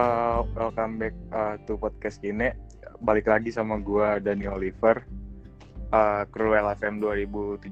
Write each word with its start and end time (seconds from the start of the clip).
Uh, 0.00 0.48
welcome 0.56 0.96
back 0.96 1.12
uh, 1.28 1.60
to 1.68 1.76
podcast 1.76 2.24
Kine. 2.24 2.56
Balik 3.04 3.28
lagi 3.28 3.52
sama 3.52 3.76
gua 3.76 4.16
Dani 4.16 4.48
Oliver, 4.48 5.04
uh, 5.92 6.24
kru 6.32 6.56
LFM 6.56 7.04
2017. 7.04 7.68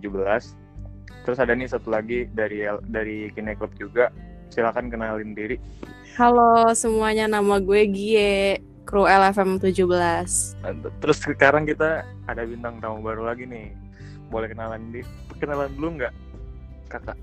Terus 1.25 1.39
ada 1.41 1.57
nih 1.57 1.73
satu 1.73 1.89
lagi 1.89 2.29
dari 2.29 2.69
dari 2.85 3.33
Kine 3.33 3.57
Club 3.57 3.73
juga. 3.81 4.13
Silakan 4.53 4.93
kenalin 4.93 5.33
diri. 5.33 5.57
Halo 6.21 6.69
semuanya, 6.77 7.33
nama 7.33 7.65
gue 7.65 7.89
Gie, 7.89 8.61
kru 8.85 9.09
LFM 9.09 9.57
17. 9.57 9.89
Terus 11.01 11.17
sekarang 11.25 11.65
kita 11.65 12.05
ada 12.29 12.45
bintang 12.45 12.77
tamu 12.85 13.01
baru 13.09 13.25
lagi 13.25 13.49
nih. 13.49 13.73
Boleh 14.29 14.53
kenalan 14.53 14.93
di 14.93 15.01
kenalan 15.41 15.73
dulu 15.81 16.05
nggak, 16.05 16.13
kakak? 16.93 17.17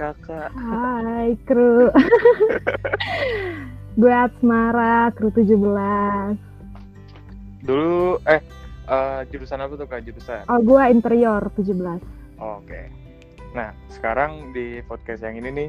kakak. 0.00 0.48
Hai 0.56 1.36
kru. 1.44 1.92
gue 4.00 4.08
Asmara, 4.08 5.12
kru 5.12 5.28
17. 5.28 5.60
Dulu 7.68 8.16
eh 8.24 8.40
uh, 8.88 9.20
jurusan 9.28 9.60
apa 9.60 9.76
tuh 9.76 9.84
kak 9.84 10.08
jurusan? 10.08 10.48
Oh 10.48 10.56
gue 10.64 10.82
interior 10.88 11.44
17. 11.52 11.76
Oh, 12.40 12.56
Oke. 12.64 12.64
Okay. 12.64 12.84
Nah 13.52 13.76
sekarang 13.92 14.56
di 14.56 14.80
podcast 14.88 15.20
yang 15.20 15.36
ini 15.44 15.48
nih, 15.52 15.68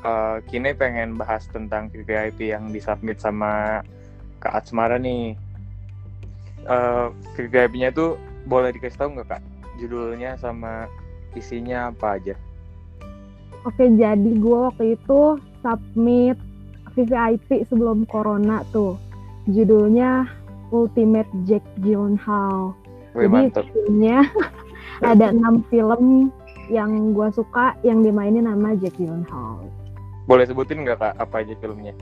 uh, 0.00 0.40
Kine 0.48 0.72
pengen 0.72 1.20
bahas 1.20 1.44
tentang 1.52 1.92
VVIP 1.92 2.56
yang 2.56 2.72
disubmit 2.72 3.20
sama 3.20 3.84
Kak 4.40 4.64
Asmara 4.64 4.96
nih. 4.96 5.36
Uh, 6.66 7.12
VVIP-nya 7.36 7.92
tuh 7.92 8.18
boleh 8.48 8.72
dikasih 8.72 8.98
tahu 8.98 9.08
nggak 9.14 9.38
kak? 9.38 9.42
Judulnya 9.78 10.40
sama 10.40 10.88
isinya 11.36 11.92
apa 11.92 12.16
aja? 12.18 12.34
Oke, 13.68 13.86
jadi 13.94 14.30
gue 14.40 14.58
waktu 14.66 14.98
itu 14.98 15.38
submit 15.62 16.38
VVIP 16.96 17.68
sebelum 17.68 18.08
Corona 18.08 18.64
tuh. 18.72 18.96
Judulnya 19.46 20.26
Ultimate 20.74 21.28
Jack 21.46 21.62
Gyllenhaal. 21.84 22.74
Wih, 23.14 23.30
jadi 23.30 23.48
mantap. 23.48 23.64
filmnya 23.70 24.18
ada 25.12 25.26
enam 25.32 25.62
film 25.70 26.34
yang 26.66 27.14
gue 27.14 27.28
suka 27.30 27.78
yang 27.86 28.02
dimainin 28.02 28.50
nama 28.50 28.74
Jack 28.80 28.98
Gyllenhaal. 28.98 29.70
Boleh 30.26 30.44
sebutin 30.48 30.82
nggak 30.82 30.98
kak 30.98 31.14
apa 31.22 31.46
aja 31.46 31.54
filmnya? 31.62 31.94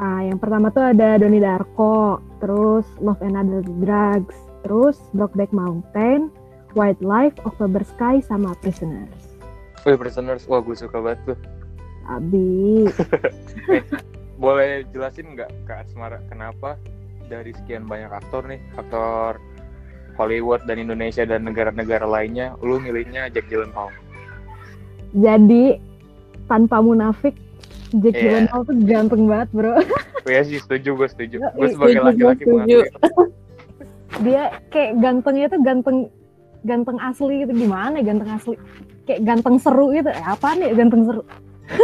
Ah, 0.00 0.24
yang 0.24 0.40
pertama 0.40 0.72
tuh 0.72 0.80
ada 0.80 1.20
Donnie 1.20 1.42
Darko, 1.42 2.22
terus 2.40 2.88
Love 3.04 3.20
and 3.20 3.36
Other 3.36 3.60
Drugs, 3.84 4.38
terus 4.64 4.96
Brokeback 5.12 5.52
Mountain, 5.52 6.32
Wildlife, 6.72 7.36
October 7.44 7.84
Sky, 7.84 8.22
sama 8.24 8.56
Prisoners. 8.64 9.36
Wih, 9.84 10.00
Prisoners, 10.00 10.48
wah 10.48 10.64
gue 10.64 10.72
suka 10.72 11.04
banget 11.04 11.34
tuh. 11.34 11.38
Abi. 12.08 12.88
Nih, 13.68 13.84
boleh 14.40 14.88
jelasin 14.90 15.36
nggak 15.36 15.52
Kak 15.68 15.84
Asmara 15.84 16.18
kenapa 16.26 16.80
dari 17.28 17.52
sekian 17.52 17.84
banyak 17.84 18.08
aktor 18.10 18.42
nih, 18.48 18.58
aktor 18.74 19.36
Hollywood 20.16 20.64
dan 20.64 20.80
Indonesia 20.80 21.22
dan 21.22 21.46
negara-negara 21.46 22.02
lainnya, 22.02 22.56
lu 22.58 22.80
milihnya 22.80 23.30
Jack 23.30 23.46
Gyllenhaal? 23.46 23.92
Jadi 25.12 25.78
tanpa 26.44 26.82
munafik, 26.82 27.36
Jack 28.00 28.16
Iya. 28.16 28.22
Gyllenhaal 28.42 28.62
tuh 28.64 28.76
ganteng 28.84 29.22
banget 29.28 29.48
bro. 29.52 29.74
Iya 30.20 30.44
sih, 30.44 30.60
setuju, 30.60 31.00
gue 31.00 31.08
setuju. 31.08 31.36
Ya, 31.40 31.48
Gue 31.56 31.72
sebagai 31.72 32.00
laki-laki 32.04 32.44
setuju. 32.44 32.52
mengakui. 32.52 32.88
Dia 34.28 34.42
kayak 34.68 34.92
gantengnya 35.00 35.46
tuh 35.48 35.60
ganteng 35.64 35.98
ganteng 36.60 36.98
asli 37.00 37.40
gitu 37.40 37.56
gimana 37.56 37.96
ya 37.96 38.04
ganteng 38.04 38.30
asli 38.36 38.54
kayak 39.08 39.24
ganteng 39.24 39.56
seru 39.56 39.96
gitu 39.96 40.12
eh, 40.12 40.24
apa 40.28 40.52
nih 40.60 40.76
ganteng 40.76 41.08
seru 41.08 41.22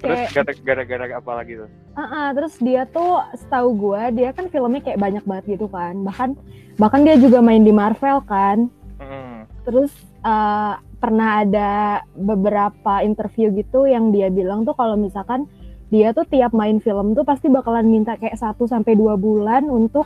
Terus 0.03 0.59
gara-gara 0.59 1.05
apa 1.15 1.31
lagi 1.31 1.53
tuh? 1.55 1.69
Ah, 1.95 2.03
ah, 2.03 2.27
terus 2.35 2.59
dia 2.59 2.83
tuh 2.83 3.23
setahu 3.39 3.69
gua 3.71 4.11
dia 4.11 4.35
kan 4.35 4.51
filmnya 4.51 4.83
kayak 4.83 4.99
banyak 4.99 5.23
banget 5.23 5.55
gitu 5.55 5.71
kan. 5.71 6.03
Bahkan 6.03 6.29
bahkan 6.75 7.01
dia 7.07 7.15
juga 7.15 7.39
main 7.39 7.63
di 7.63 7.71
Marvel 7.71 8.19
kan. 8.27 8.67
Hmm, 8.99 9.47
terus 9.63 9.95
eh, 10.19 10.73
pernah 10.99 11.47
ada 11.47 12.03
beberapa 12.19 12.99
interview 12.99 13.55
gitu 13.55 13.87
yang 13.87 14.11
dia 14.11 14.27
bilang 14.27 14.67
tuh 14.67 14.75
kalau 14.75 14.99
misalkan 14.99 15.47
dia 15.87 16.11
tuh 16.11 16.27
tiap 16.27 16.51
main 16.51 16.83
film 16.83 17.15
tuh 17.15 17.23
pasti 17.23 17.47
bakalan 17.47 17.87
minta 17.87 18.19
kayak 18.19 18.35
1 18.35 18.59
sampai 18.65 18.99
dua 18.99 19.15
bulan 19.15 19.71
untuk 19.71 20.03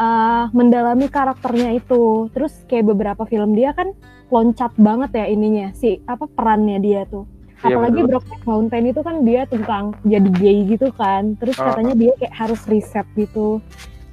eh, 0.00 0.44
mendalami 0.56 1.12
karakternya 1.12 1.76
itu. 1.76 2.32
Terus 2.32 2.64
kayak 2.64 2.96
beberapa 2.96 3.28
film 3.28 3.52
dia 3.52 3.76
kan 3.76 3.92
loncat 4.32 4.72
banget 4.80 5.10
ya 5.20 5.26
ininya 5.28 5.68
si 5.76 6.00
apa 6.04 6.24
perannya 6.28 6.80
dia 6.80 7.04
tuh 7.08 7.37
Iya, 7.58 7.74
apalagi. 7.74 8.00
Brokeback 8.06 8.42
Mountain 8.44 8.84
itu 8.86 9.00
kan 9.02 9.16
dia 9.22 9.42
tentang 9.44 9.84
jadi 10.06 10.30
gay 10.38 10.58
gitu 10.68 10.88
kan 10.94 11.34
terus 11.36 11.58
Ah. 11.58 11.74
katanya 11.74 11.94
dia 11.94 12.12
kayak 12.16 12.34
harus 12.34 12.60
riset 12.66 13.06
gitu 13.14 13.58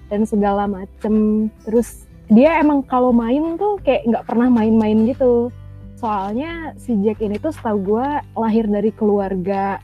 dan 0.10 0.26
segala 0.26 0.66
macem 0.66 1.48
terus 1.62 2.06
dia 2.26 2.58
emang 2.58 2.82
kalau 2.82 3.14
main 3.14 3.54
tuh 3.56 3.78
kayak 3.82 4.02
nggak 4.06 4.26
pernah 4.26 4.50
main-main 4.50 5.06
gitu 5.06 5.54
soalnya 5.96 6.74
si 6.76 6.98
Jack 7.02 7.22
ini 7.22 7.38
tuh 7.38 7.54
setahu 7.54 7.78
gue 7.86 8.08
lahir 8.34 8.66
dari 8.66 8.90
keluarga 8.90 9.78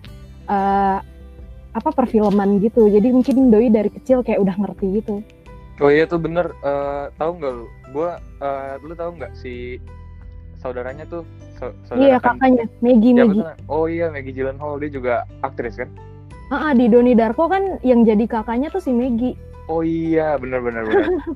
eh, 0.45 0.97
apa 1.71 1.89
perfilman 1.89 2.59
gitu 2.59 2.89
jadi 2.89 3.13
mungkin 3.13 3.47
doi 3.47 3.69
dari 3.69 3.87
kecil 3.87 4.21
kayak 4.21 4.41
udah 4.41 4.57
ngerti 4.57 5.01
gitu 5.01 5.21
Oh 5.77 5.89
iya 5.89 6.05
tuh 6.05 6.21
bener, 6.21 6.53
Eh, 6.61 7.05
tahu 7.17 7.41
nggak 7.41 7.53
lu? 7.57 7.65
Gue, 7.89 8.09
uh, 8.37 8.73
lu 8.85 8.93
tahu 8.93 9.17
nggak 9.17 9.33
si 9.33 9.81
saudaranya 10.61 11.03
tuh, 11.03 11.25
sa- 11.57 11.73
saudara 11.83 12.05
iya 12.05 12.15
kan- 12.15 12.37
kakaknya 12.37 12.65
Maggie 12.79 13.11
Siapa 13.11 13.25
Maggie 13.27 13.41
tuh? 13.41 13.55
Oh 13.67 13.85
iya, 13.85 14.05
Maggie 14.07 14.31
Gyllenhaal 14.31 14.77
dia 14.77 14.89
juga 14.89 15.13
aktris 15.41 15.75
kan? 15.75 15.89
Ah, 16.47 16.69
ah, 16.69 16.73
di 16.73 16.85
Donnie 16.85 17.15
Darko 17.15 17.47
kan 17.47 17.81
yang 17.81 18.03
jadi 18.03 18.23
kakaknya 18.23 18.69
tuh 18.69 18.79
si 18.79 18.91
Maggie 18.91 19.33
Oh 19.65 19.81
iya, 19.81 20.35
benar-benar 20.35 20.83
benar. 20.83 21.07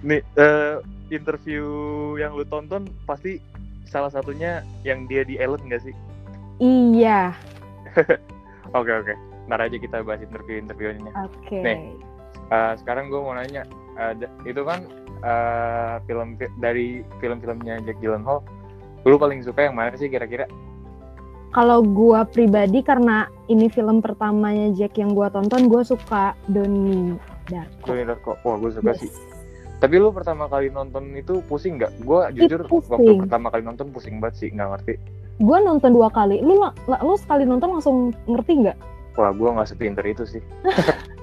Nih, 0.00 0.22
eh, 0.34 0.74
interview 1.10 1.64
yang 2.16 2.32
lu 2.32 2.44
tonton 2.44 2.86
pasti 3.02 3.42
salah 3.84 4.08
satunya 4.08 4.62
yang 4.82 5.04
dia 5.04 5.22
di 5.22 5.36
Ellen 5.36 5.60
nggak 5.60 5.82
sih? 5.82 5.94
iya 6.58 7.32
Oke 8.70 8.92
oke, 8.92 9.14
ntar 9.46 9.58
aja 9.60 9.74
kita 9.74 10.02
bahas 10.02 10.20
interview-interviewnya. 10.20 11.08
oke 11.18 11.56
Nih. 11.56 11.96
Eh, 12.48 12.72
sekarang 12.76 13.08
gue 13.08 13.16
mau 13.16 13.32
nanya, 13.32 13.64
ada 13.94 14.28
itu 14.42 14.60
kan 14.60 14.84
eh, 15.20 15.94
film 16.06 16.38
dari 16.58 17.02
film-filmnya 17.18 17.82
Jack 17.84 17.98
Gyllenhaal, 17.98 18.42
lu 19.04 19.16
paling 19.18 19.42
suka 19.42 19.66
yang 19.68 19.76
mana 19.76 19.94
sih 19.94 20.08
kira-kira? 20.08 20.46
kalau 21.48 21.80
gua 21.80 22.28
pribadi 22.28 22.84
karena 22.84 23.24
ini 23.48 23.72
film 23.72 24.04
pertamanya 24.04 24.68
Jack 24.76 25.00
yang 25.00 25.16
gua 25.16 25.32
tonton 25.32 25.72
gua 25.72 25.80
suka 25.80 26.36
Donnie 26.44 27.16
Darko 27.48 27.88
Donnie 27.88 28.04
Darko. 28.04 28.32
Wah, 28.44 28.56
gue 28.60 28.70
suka 28.76 28.92
Yes. 28.92 29.00
sih. 29.08 29.10
Tapi 29.80 29.94
lu 29.96 30.12
pertama 30.12 30.44
kali 30.50 30.68
nonton 30.68 31.08
itu 31.16 31.40
pusing 31.48 31.80
nggak? 31.80 32.02
Gue 32.04 32.20
jujur 32.36 32.66
pusing. 32.68 32.92
waktu 32.92 33.12
pertama 33.24 33.48
kali 33.48 33.62
nonton 33.64 33.88
pusing 33.94 34.20
banget 34.20 34.34
sih, 34.36 34.48
nggak 34.52 34.68
ngerti. 34.76 34.94
Gua 35.40 35.58
nonton 35.64 35.94
dua 35.96 36.12
kali 36.12 36.42
lu 36.44 36.60
lu 36.84 37.14
sekali 37.16 37.48
nonton 37.48 37.78
langsung 37.78 37.96
ngerti 38.26 38.68
nggak 38.68 38.76
Wah, 39.18 39.34
gue 39.34 39.48
nggak 39.50 39.66
sepinter 39.66 40.04
itu 40.06 40.22
sih. 40.28 40.42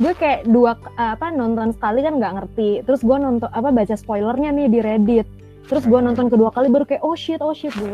gue 0.00 0.12
kayak 0.16 0.48
dua 0.48 0.74
apa 0.96 1.28
nonton 1.28 1.76
sekali 1.76 2.00
kan 2.00 2.16
nggak 2.16 2.32
ngerti 2.40 2.80
terus 2.82 3.04
gua 3.04 3.20
nonton 3.20 3.52
apa 3.52 3.68
baca 3.68 3.92
spoilernya 3.92 4.48
nih 4.48 4.66
di 4.66 4.80
Reddit 4.80 5.28
terus 5.68 5.84
gua 5.84 6.00
nonton 6.00 6.32
kedua 6.32 6.48
kali 6.50 6.66
baru 6.66 6.88
kayak 6.88 7.04
oh 7.04 7.12
shit 7.12 7.38
oh 7.38 7.52
shit 7.52 7.70
gue 7.76 7.92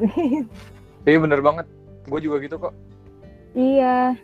Iya 1.03 1.23
bener 1.23 1.39
banget. 1.39 1.67
Gue 2.07 2.19
juga 2.19 2.39
gitu 2.39 2.59
kok. 2.59 2.75
iya 3.55 4.15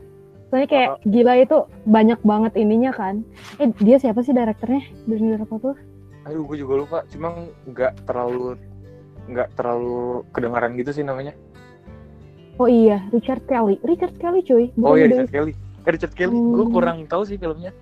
soalnya 0.46 0.68
kayak 0.68 0.90
gila 1.04 1.32
itu 1.38 1.58
banyak 1.82 2.20
banget 2.20 2.52
ininya 2.54 2.92
kan 2.92 3.24
eh 3.56 3.72
dia 3.80 3.96
siapa 3.96 4.20
sih 4.20 4.30
direkturnya 4.30 4.82
Donnie 5.04 5.34
Darko 5.34 5.56
tuh 5.58 5.76
Aduh, 6.22 6.46
gue 6.46 6.54
juga 6.56 6.74
lupa. 6.76 6.98
Cuma 7.10 7.34
nggak 7.66 8.06
terlalu 8.06 8.54
nggak 9.24 9.48
terlalu 9.54 10.22
kedengaran 10.30 10.74
gitu 10.74 10.90
sih 10.92 11.02
namanya. 11.02 11.34
oh 12.58 12.66
iya 12.66 13.02
Richard 13.10 13.42
Kelly 13.46 13.78
Richard 13.82 14.14
Kelly 14.18 14.42
cuy 14.42 14.70
bukan 14.76 14.86
Oh 14.86 14.94
iya 14.94 15.06
Richard 15.08 15.30
Kelly. 15.30 15.52
Eh, 15.82 15.90
Richard 15.90 16.14
Kelly. 16.14 16.32
Gue 16.32 16.64
Hmm. 16.64 16.72
kurang 16.72 16.98
tahu 17.06 17.22
sih 17.22 17.36
filmnya. 17.36 17.74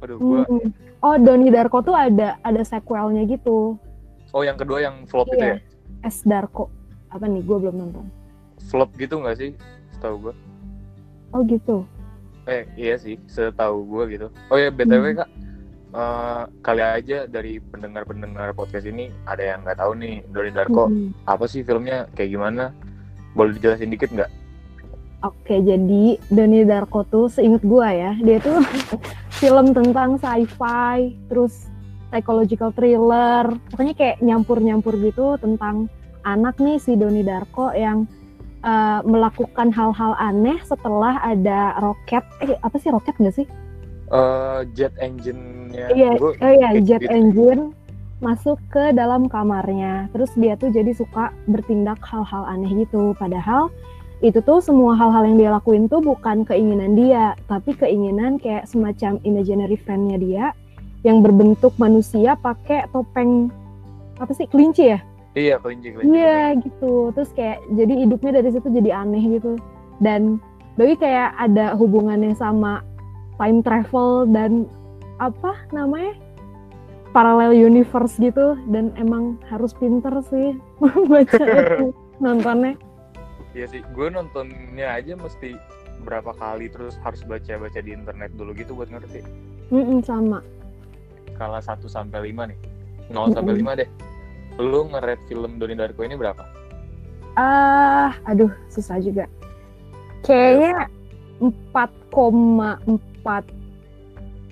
Aduh, 0.00 0.16
gue. 0.16 0.40
Hmm. 0.44 0.68
Oh, 1.00 1.16
Donnie 1.16 1.48
Darko 1.48 1.80
tuh 1.80 1.92
ada 1.92 2.36
ada 2.40 2.62
sequelnya 2.62 3.24
gitu. 3.24 3.76
Oh 4.30 4.42
yang 4.42 4.56
kedua 4.56 4.80
yang 4.80 5.04
flop 5.04 5.28
itu 5.28 5.38
ya? 5.38 5.56
Iya. 5.56 5.56
S 6.02 6.22
Darko. 6.22 6.68
Apa 7.08 7.24
nih? 7.24 7.40
Gue 7.40 7.58
belum 7.58 7.76
nonton. 7.76 8.04
Flop 8.66 8.90
gitu 8.94 9.18
nggak 9.18 9.36
sih? 9.36 9.50
Setahu 9.92 10.28
gue. 10.28 10.34
Oh 11.30 11.40
gitu. 11.42 11.84
Eh 12.44 12.68
iya 12.74 12.94
sih, 12.94 13.16
setahu 13.24 13.84
gue 13.86 14.04
gitu. 14.12 14.26
Oh 14.48 14.56
ya 14.56 14.68
btw 14.68 15.02
Hmm. 15.06 15.18
kak, 15.18 15.28
eh, 15.94 16.42
kali 16.60 16.82
aja 16.82 17.18
dari 17.24 17.56
pendengar-pendengar 17.58 18.52
podcast 18.52 18.84
ini 18.84 19.08
ada 19.24 19.40
yang 19.40 19.62
nggak 19.62 19.78
tahu 19.78 19.92
nih 19.96 20.20
Donnie 20.28 20.52
Darko 20.52 20.88
Mm-mm. 20.88 21.10
apa 21.24 21.44
sih 21.46 21.62
filmnya 21.62 22.04
kayak 22.12 22.30
gimana? 22.30 22.74
Boleh 23.32 23.54
dijelasin 23.54 23.88
dikit 23.88 24.10
nggak? 24.10 24.30
Oke, 25.24 25.64
jadi 25.64 26.20
Donnie 26.28 26.68
Darko 26.68 27.08
tuh 27.08 27.32
seinget 27.32 27.64
gue 27.64 27.88
ya, 27.88 28.12
dia 28.20 28.38
tuh 28.44 28.60
film 29.40 29.72
tentang 29.72 30.20
sci-fi, 30.20 31.16
terus 31.32 31.64
psychological 32.12 32.70
thriller, 32.76 33.48
pokoknya 33.72 33.94
kayak 33.96 34.16
nyampur-nyampur 34.20 35.00
gitu 35.00 35.40
tentang 35.40 35.88
anak 36.28 36.60
nih 36.60 36.76
si 36.76 36.92
Donnie 36.94 37.24
Darko 37.24 37.72
yang 37.72 38.04
uh, 38.60 39.00
melakukan 39.02 39.72
hal-hal 39.72 40.12
aneh 40.20 40.60
setelah 40.62 41.16
ada 41.24 41.74
roket 41.80 42.24
eh 42.44 42.54
apa 42.60 42.76
sih 42.76 42.92
roket 42.92 43.16
nggak 43.16 43.36
sih 43.40 43.48
Eh, 44.12 44.60
jet 44.76 44.92
engine-nya 45.00 45.88
Iya, 45.90 46.12
oh 46.20 46.34
iya, 46.38 46.76
jet 46.84 47.00
gitu. 47.00 47.10
engine 47.10 47.62
masuk 48.20 48.60
ke 48.68 48.92
dalam 48.92 49.26
kamarnya. 49.32 50.12
Terus 50.12 50.30
dia 50.36 50.54
tuh 50.60 50.68
jadi 50.68 50.92
suka 50.92 51.32
bertindak 51.48 51.98
hal-hal 52.04 52.44
aneh 52.44 52.84
gitu. 52.84 53.16
Padahal 53.16 53.72
itu 54.22 54.38
tuh 54.42 54.62
semua 54.62 54.94
hal-hal 54.94 55.26
yang 55.26 55.36
dia 55.40 55.50
lakuin 55.50 55.90
tuh 55.90 55.98
bukan 55.98 56.46
keinginan 56.46 56.94
dia, 56.94 57.34
tapi 57.50 57.74
keinginan 57.74 58.38
kayak 58.38 58.68
semacam 58.70 59.18
imaginary 59.26 59.74
friend-nya 59.74 60.18
dia 60.20 60.44
yang 61.04 61.20
berbentuk 61.20 61.74
manusia 61.76 62.38
pakai 62.38 62.88
topeng 62.94 63.52
apa 64.16 64.32
sih 64.32 64.46
kelinci 64.48 64.94
ya? 64.94 64.98
Iya, 65.34 65.58
kelinci 65.58 65.88
kelinci. 65.92 66.10
Iya 66.14 66.40
gitu. 66.62 67.10
Terus 67.12 67.30
kayak 67.34 67.58
jadi 67.74 67.94
hidupnya 68.06 68.30
dari 68.40 68.48
situ 68.54 68.68
jadi 68.70 68.90
aneh 69.02 69.22
gitu. 69.38 69.58
Dan 69.98 70.38
Doi 70.74 70.98
kayak 70.98 71.38
ada 71.38 71.78
hubungannya 71.78 72.34
sama 72.34 72.82
time 73.38 73.62
travel 73.62 74.26
dan 74.30 74.66
apa 75.22 75.54
namanya 75.70 76.18
parallel 77.14 77.54
universe 77.54 78.18
gitu 78.18 78.58
dan 78.74 78.90
emang 78.98 79.38
harus 79.46 79.70
pinter 79.78 80.10
sih 80.26 80.58
baca 81.10 81.44
itu 81.46 81.94
nontonnya. 82.22 82.74
Iya 83.54 83.70
sih, 83.70 83.86
gue 83.94 84.10
nontonnya 84.10 84.98
aja 84.98 85.14
mesti 85.14 85.54
berapa 86.02 86.34
kali 86.34 86.66
terus 86.74 86.98
harus 87.06 87.22
baca-baca 87.22 87.78
di 87.78 87.94
internet 87.94 88.34
dulu 88.34 88.50
gitu 88.58 88.74
buat 88.74 88.90
ngerti. 88.90 89.22
Mm-mm, 89.70 90.02
sama. 90.02 90.42
Skala 91.34 91.62
1 91.62 91.86
sampai 91.86 92.34
5 92.34 92.50
nih. 92.50 92.58
0 93.14 93.30
sampai 93.30 93.54
5 93.62 93.78
deh. 93.78 93.86
Lu 94.58 94.90
nge-rate 94.90 95.22
film 95.30 95.62
Donnie 95.62 95.78
Darko 95.78 96.02
ini 96.02 96.18
berapa? 96.18 96.42
Ah, 97.38 98.18
aduh 98.26 98.50
susah 98.70 98.98
juga. 98.98 99.30
Kayaknya 100.26 100.90
4,4 101.38 103.46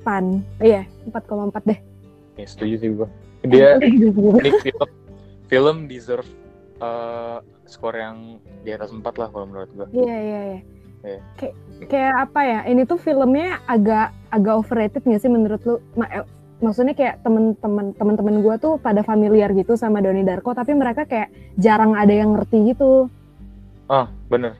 pan. 0.06 0.46
Iya, 0.62 0.86
4,4 1.10 1.58
deh. 1.66 1.78
Ya, 2.38 2.46
setuju 2.46 2.74
sih 2.78 2.94
gue. 2.94 3.08
Dia 3.50 3.82
ini 4.38 4.50
film 4.62 4.88
film 5.50 5.90
deserve 5.90 6.41
eh, 6.82 7.38
skor 7.70 7.94
yang 7.94 8.42
di 8.66 8.70
atas 8.74 8.90
4 8.90 9.02
lah 9.16 9.28
kalau 9.30 9.46
menurut 9.46 9.70
gue. 9.72 9.86
Iya 9.94 10.16
iya 10.18 10.40
iya. 10.42 10.60
Iya. 11.02 11.20
Kayak 11.34 11.54
kayak 11.90 12.14
apa 12.28 12.40
ya? 12.46 12.60
Ini 12.66 12.82
tuh 12.86 12.98
filmnya 12.98 13.58
agak 13.66 14.14
agak 14.30 14.54
overrated 14.54 15.02
nggak 15.02 15.22
sih 15.22 15.30
menurut 15.30 15.62
lu? 15.66 15.74
Ma- 15.98 16.10
eh, 16.10 16.26
maksudnya 16.62 16.94
kayak 16.94 17.26
temen-temen 17.26 17.90
temen-temen 17.98 18.36
gue 18.38 18.54
tuh 18.62 18.78
pada 18.78 19.02
familiar 19.02 19.50
gitu 19.50 19.74
sama 19.74 19.98
Donnie 19.98 20.26
Darko, 20.26 20.54
tapi 20.54 20.74
mereka 20.78 21.06
kayak 21.06 21.34
jarang 21.58 21.98
ada 21.98 22.14
yang 22.14 22.38
ngerti 22.38 22.74
gitu. 22.74 23.10
Ah, 23.90 24.06
bener. 24.30 24.54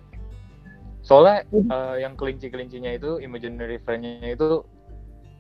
Soalnya 1.03 1.47
eh, 1.51 1.95
yang 2.03 2.15
kelinci-kelincinya 2.19 2.91
itu, 2.91 3.23
imaginary 3.23 3.79
friend-nya 3.83 4.35
itu 4.35 4.67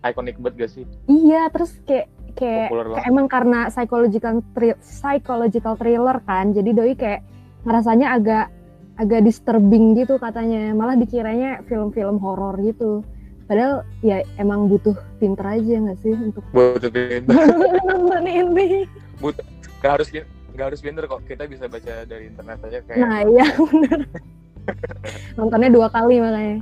iconic 0.02 0.38
banget 0.38 0.54
gak 0.58 0.70
sih? 0.70 0.84
Iya, 1.06 1.50
terus 1.54 1.78
kayak 1.86 2.10
kayak, 2.36 2.68
kayak 2.72 3.06
emang 3.08 3.26
karena 3.28 3.68
psychological 3.68 4.40
thrill, 4.56 4.76
psychological 4.80 5.74
thriller 5.76 6.18
kan, 6.24 6.50
jadi 6.52 6.70
doi 6.72 6.94
kayak 6.96 7.20
ngerasanya 7.62 8.18
agak 8.18 8.46
agak 9.00 9.24
disturbing 9.24 9.96
gitu 9.96 10.20
katanya, 10.20 10.76
malah 10.76 10.94
dikiranya 10.94 11.64
film-film 11.64 12.20
horor 12.20 12.60
gitu. 12.60 13.00
Padahal 13.48 13.82
ya 14.00 14.22
emang 14.38 14.70
butuh 14.70 14.94
pinter 15.18 15.44
aja 15.44 15.74
nggak 15.82 15.98
sih 16.00 16.14
untuk 16.14 16.44
Buat 16.56 16.88
pinter. 16.88 17.36
nonton 17.84 18.24
ini. 18.24 18.86
Gak 19.82 19.98
harus 19.98 20.08
gak 20.54 20.66
harus 20.72 20.80
pinter 20.80 21.04
kok. 21.10 21.20
Kita 21.26 21.44
bisa 21.50 21.66
baca 21.66 22.06
dari 22.06 22.30
internet 22.30 22.58
aja 22.64 22.78
kayak. 22.86 22.98
Nah 23.02 23.18
iya 23.26 23.46
bener. 23.58 24.00
Nontonnya 25.38 25.70
dua 25.74 25.88
kali 25.90 26.22
makanya. 26.22 26.58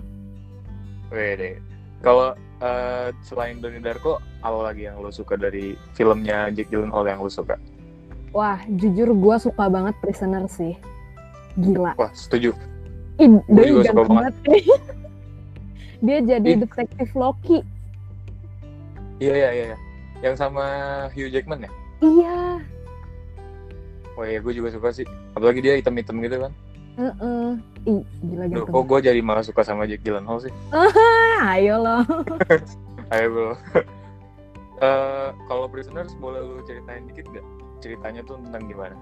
Wede. 1.13 1.61
Kalau 2.01 2.33
eh, 2.61 3.09
selain 3.25 3.59
Donnie 3.59 3.83
Darko, 3.83 4.21
apa 4.45 4.73
lagi 4.73 4.87
yang 4.87 5.01
lo 5.01 5.09
suka 5.09 5.35
dari 5.37 5.75
filmnya 5.97 6.53
Jake 6.53 6.69
Gyllenhaal 6.69 7.09
yang 7.09 7.21
lo 7.25 7.33
suka? 7.33 7.57
Wah 8.31 8.63
jujur 8.71 9.11
gue 9.11 9.37
suka 9.43 9.67
banget 9.67 9.97
Prisoner 9.99 10.47
sih. 10.47 10.79
Gila. 11.59 11.99
Wah, 11.99 12.13
setuju. 12.15 12.55
Ih, 13.19 13.43
doi 13.51 13.69
juga 13.69 13.91
suka 13.91 14.03
banget. 14.07 14.35
banget. 14.47 14.83
Dia 16.07 16.19
jadi 16.25 16.51
Ih. 16.57 16.59
detektif 16.65 17.09
Loki. 17.13 17.59
Iya, 19.21 19.35
iya, 19.37 19.51
iya. 19.53 19.65
iya. 19.75 19.79
Yang 20.25 20.37
sama 20.41 20.65
Hugh 21.13 21.29
Jackman 21.29 21.67
ya? 21.67 21.71
Iya. 22.01 22.39
Wah, 24.17 24.27
iya, 24.29 24.39
gue 24.41 24.53
juga 24.57 24.73
suka 24.73 24.89
sih. 24.95 25.05
Apalagi 25.37 25.61
dia 25.61 25.77
hitam-hitam 25.77 26.21
gitu 26.25 26.49
kan. 26.49 26.53
Heeh. 27.01 27.49
Ih, 27.89 28.05
gila 28.21 28.45
Duh, 28.45 28.69
ganteng. 28.69 28.75
kok 28.77 28.85
gue 28.85 28.99
jadi 29.09 29.21
malah 29.25 29.41
suka 29.41 29.65
sama 29.65 29.89
Jake 29.89 30.05
Gyllenhaal 30.05 30.45
sih? 30.45 30.53
Ayo 31.57 31.81
loh. 31.81 32.05
Ayo 33.15 33.27
bro. 33.33 33.53
Eh, 34.81 35.29
kalau 35.45 35.69
Prisoners 35.69 36.17
boleh 36.17 36.41
lu 36.41 36.65
ceritain 36.65 37.05
dikit 37.05 37.29
gak? 37.37 37.45
Ceritanya 37.85 38.25
tuh 38.25 38.41
tentang 38.41 38.65
gimana? 38.65 38.97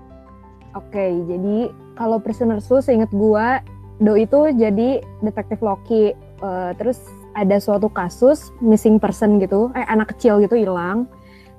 Oke, 0.74 1.22
jadi 1.22 1.70
kalau 1.94 2.18
Prisoner 2.18 2.58
tuh 2.58 2.82
seinget 2.82 3.06
gua 3.14 3.62
Do 4.02 4.18
itu 4.18 4.50
jadi 4.54 5.02
detektif 5.22 5.62
Loki. 5.62 6.18
Eh, 6.18 6.72
terus 6.82 6.98
ada 7.38 7.62
suatu 7.62 7.86
kasus 7.90 8.50
missing 8.58 8.98
person 8.98 9.38
gitu, 9.38 9.70
eh 9.78 9.86
anak 9.86 10.18
kecil 10.18 10.42
gitu 10.42 10.58
hilang. 10.58 11.06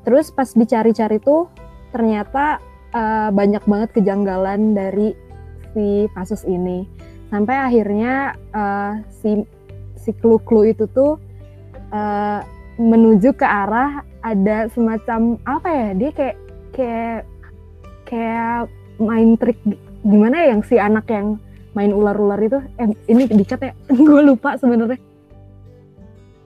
Terus 0.04 0.36
pas 0.36 0.52
dicari-cari 0.52 1.24
tuh 1.24 1.48
ternyata 1.96 2.60
eh, 2.92 3.32
banyak 3.32 3.64
banget 3.72 3.90
kejanggalan 3.96 4.76
dari 4.76 5.16
si 5.72 5.88
kasus 6.12 6.42
ini. 6.44 6.86
Sampai 7.28 7.56
akhirnya 7.56 8.14
eh, 8.52 8.94
si 9.12 9.32
si 9.96 10.12
clue-clue 10.14 10.72
itu 10.72 10.86
tuh 10.88 11.18
eh, 11.90 12.40
menuju 12.76 13.34
ke 13.34 13.44
arah 13.44 14.02
ada 14.22 14.68
semacam 14.70 15.38
apa 15.44 15.70
ya? 15.70 15.90
Dia 15.94 16.12
kayak 16.12 16.38
kayak 16.70 17.20
kayak 18.06 18.66
main 18.98 19.36
trik 19.36 19.60
gi- 19.64 19.80
gimana 20.02 20.36
ya 20.40 20.48
yang 20.50 20.62
si 20.62 20.76
anak 20.76 21.06
yang 21.08 21.38
main 21.72 21.92
ular-ular 21.92 22.40
itu 22.40 22.58
eh 22.76 22.90
ini 23.06 23.30
dikat 23.30 23.62
ya 23.62 23.74
gue 24.10 24.22
lupa 24.24 24.56
sebenarnya 24.56 24.98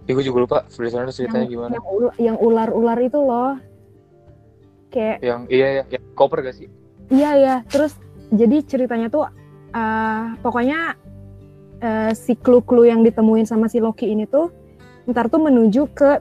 Ya 0.04 0.12
gue 0.12 0.22
juga 0.22 0.40
lupa 0.44 0.58
Prisoners 0.68 1.16
ceritanya 1.16 1.48
yang, 1.48 1.54
gimana. 1.56 1.72
yang 1.72 1.86
ul- 1.88 2.16
yang 2.20 2.38
ular-ular 2.38 3.00
itu 3.00 3.16
loh 3.16 3.56
kayak 4.90 5.24
Yang 5.24 5.42
iya 5.48 5.68
ya, 5.72 5.84
yang 5.90 6.04
koper 6.12 6.44
gak 6.44 6.54
sih? 6.54 6.68
iya 7.08 7.32
ya 7.36 7.56
terus 7.66 7.96
jadi 8.34 8.58
ceritanya 8.66 9.08
tuh 9.14 9.30
eh, 9.72 10.26
pokoknya 10.42 10.98
eh, 11.80 12.12
si 12.18 12.34
clue-clue 12.34 12.90
yang 12.90 13.06
ditemuin 13.06 13.46
sama 13.46 13.70
si 13.70 13.78
Loki 13.78 14.10
ini 14.10 14.26
tuh 14.26 14.50
ntar 15.06 15.30
tuh 15.30 15.40
menuju 15.40 15.94
ke 15.94 16.20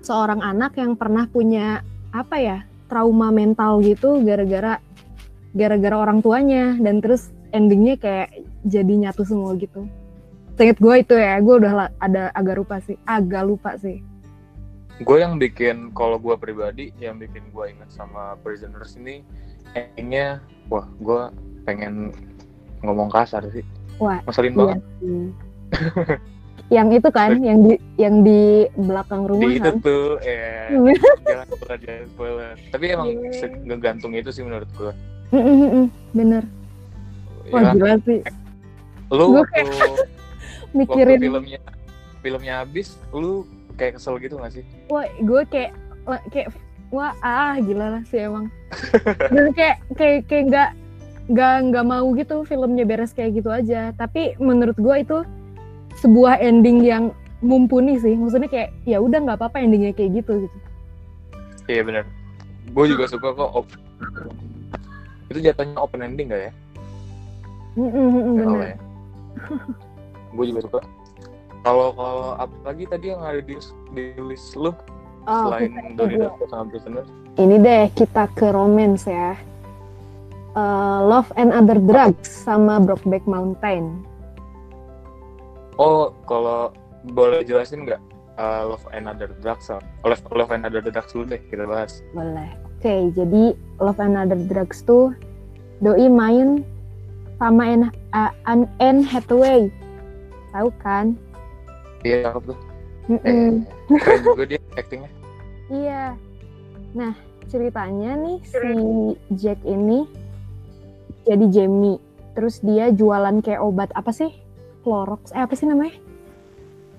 seorang 0.00 0.40
anak 0.40 0.78
yang 0.78 0.96
pernah 0.96 1.28
punya 1.28 1.82
apa 2.14 2.36
ya 2.40 2.58
trauma 2.88 3.28
mental 3.34 3.82
gitu 3.82 4.22
gara-gara 4.24 4.80
gara-gara 5.54 5.96
orang 5.98 6.22
tuanya 6.22 6.78
dan 6.78 7.02
terus 7.02 7.34
endingnya 7.50 7.98
kayak 7.98 8.46
jadi 8.66 9.08
nyatu 9.08 9.26
semua 9.26 9.54
gitu. 9.58 9.86
Seinget 10.54 10.78
gue 10.78 10.94
itu 11.00 11.14
ya, 11.16 11.40
gue 11.40 11.54
udah 11.56 11.88
ada 11.98 12.28
agak 12.36 12.54
lupa 12.60 12.76
sih, 12.84 12.96
agak 13.08 13.42
lupa 13.48 13.74
sih. 13.80 14.04
Gue 15.00 15.24
yang 15.24 15.40
bikin, 15.40 15.96
kalau 15.96 16.20
gue 16.20 16.36
pribadi, 16.36 16.92
yang 17.00 17.16
bikin 17.16 17.48
gue 17.48 17.64
ingat 17.72 17.88
sama 17.88 18.36
Prisoners 18.44 19.00
ini, 19.00 19.24
endingnya, 19.72 20.38
wah 20.66 20.86
gue 20.98 21.20
pengen 21.62 22.10
ngomong 22.80 23.08
kasar 23.08 23.44
sih. 23.50 23.64
Wah, 23.96 24.18
Ngeselin 24.24 24.50
Iya 24.50 24.58
banget. 24.58 24.78
sih. 24.98 25.26
yang 26.76 26.88
itu 26.88 27.08
kan, 27.10 27.30
yang 27.42 27.58
di 27.62 27.74
yang 27.96 28.22
di 28.22 28.42
belakang 28.76 29.26
rumah 29.26 29.50
Di 29.50 29.58
itu 29.58 29.66
kan. 29.66 29.76
tuh, 29.82 30.06
ya 30.22 30.70
jangan 31.26 31.46
spoiler, 31.48 31.78
jangan 31.78 32.04
spoiler. 32.08 32.54
Tapi 32.70 32.84
emang 32.88 33.08
Iya. 33.10 33.30
se- 33.34 33.60
ngegantung 33.60 34.12
itu 34.14 34.30
sih 34.30 34.42
menurut 34.42 34.70
gue. 34.74 34.92
Bener. 36.10 36.42
Ya 37.44 37.52
Wah 37.52 37.62
kan? 37.62 37.74
gila 37.74 37.94
sih. 38.02 38.20
Lu 39.10 39.26
waktu, 39.36 39.62
waktu 39.66 39.98
Mikirin, 40.70 41.18
filmnya 41.20 41.60
filmnya 42.20 42.54
habis, 42.62 42.94
lu 43.10 43.42
kayak 43.74 43.96
kesel 43.96 44.14
gitu 44.16 44.36
gak 44.36 44.52
sih? 44.52 44.64
wah 44.86 45.02
gue 45.18 45.42
kayak 45.48 45.72
kayak 46.28 46.52
wah 46.90 47.14
ah 47.22 47.56
gila 47.62 47.98
lah 47.98 48.02
sih 48.06 48.26
emang. 48.26 48.50
Dan 49.30 49.54
kayak 49.54 49.76
kayak 49.94 50.18
kayak 50.26 50.44
nggak 50.50 50.70
nggak 51.30 51.56
nggak 51.70 51.86
mau 51.86 52.06
gitu 52.18 52.42
filmnya 52.42 52.84
beres 52.86 53.14
kayak 53.14 53.38
gitu 53.38 53.50
aja. 53.50 53.94
Tapi 53.94 54.34
menurut 54.42 54.76
gue 54.76 54.96
itu 54.98 55.18
sebuah 56.02 56.42
ending 56.42 56.82
yang 56.82 57.14
mumpuni 57.40 57.98
sih. 58.02 58.14
Maksudnya 58.18 58.50
kayak 58.50 58.70
ya 58.84 58.98
udah 58.98 59.18
nggak 59.22 59.38
apa-apa 59.38 59.62
endingnya 59.62 59.94
kayak 59.94 60.22
gitu 60.22 60.46
gitu. 60.46 60.56
Iya 61.70 61.82
bener. 61.86 62.04
Gue 62.74 62.84
juga 62.90 63.06
suka 63.06 63.34
kok. 63.34 63.50
op- 63.54 63.78
itu 65.30 65.38
jatuhnya 65.46 65.78
open 65.78 66.02
ending 66.02 66.34
gak 66.34 66.50
ya? 66.50 66.52
Mm, 67.78 67.86
mm, 67.86 68.08
mm, 68.10 68.34
bener. 68.34 68.58
ya. 68.58 68.76
gue 70.34 70.44
juga 70.50 70.60
suka. 70.66 70.78
Kalau 71.62 71.94
kalau 71.94 72.34
apa 72.34 72.56
lagi 72.66 72.84
tadi 72.90 73.06
yang 73.14 73.22
ada 73.22 73.38
di, 73.38 73.54
di 73.94 74.04
list 74.18 74.58
lu 74.58 74.74
Oh, 75.28 75.52
selain 75.52 75.96
Donnie 75.96 76.20
sama 76.48 76.64
Prisoner? 76.68 77.04
ini 77.36 77.56
deh 77.56 77.88
kita 77.92 78.28
ke 78.32 78.52
romance 78.52 79.04
ya. 79.08 79.36
eh, 80.56 80.98
Love 81.06 81.30
and 81.36 81.52
Other 81.54 81.78
Drugs 81.78 82.28
sama 82.28 82.80
Brokeback 82.82 83.24
Mountain. 83.24 84.04
Oh, 85.80 86.12
kalau 86.28 86.74
boleh 87.08 87.40
jelasin 87.40 87.88
nggak 87.88 88.00
uh, 88.36 88.68
Love 88.68 88.84
and 88.92 89.08
Other 89.08 89.32
Drugs? 89.40 89.72
uh, 89.72 89.80
Love, 90.04 90.20
Love 90.32 90.52
and 90.52 90.68
Other 90.68 90.84
Drugs 90.84 91.12
dulu 91.12 91.32
deh 91.32 91.40
kita 91.48 91.64
bahas. 91.64 92.04
Boleh. 92.12 92.50
Oke, 92.80 93.12
jadi 93.16 93.56
Love 93.80 94.00
and 94.00 94.16
Other 94.16 94.40
Drugs 94.48 94.84
tuh 94.84 95.12
doi 95.80 96.08
main 96.12 96.64
sama 97.40 97.64
Anne, 97.64 97.88
uh, 98.12 98.32
Anne 98.76 99.00
Hathaway. 99.00 99.72
Tahu 100.52 100.68
kan? 100.84 101.16
Iya, 102.04 102.28
cakep 102.28 102.42
tuh. 102.52 102.58
Mm-mm. 103.08 103.64
Eh, 103.90 103.98
keren 103.98 104.20
juga 104.22 104.44
dia 104.44 104.59
actingnya. 104.78 105.10
Iya. 105.70 106.18
Nah, 106.94 107.14
ceritanya 107.46 108.18
nih 108.18 108.38
si 108.42 108.70
Jack 109.38 109.62
ini 109.66 110.06
jadi 111.26 111.46
Jamie. 111.50 111.98
Terus 112.34 112.62
dia 112.62 112.90
jualan 112.94 113.42
kayak 113.42 113.62
obat 113.62 113.90
apa 113.94 114.10
sih? 114.14 114.30
Clorox. 114.86 115.34
Eh 115.34 115.42
apa 115.42 115.54
sih 115.54 115.66
namanya? 115.66 115.94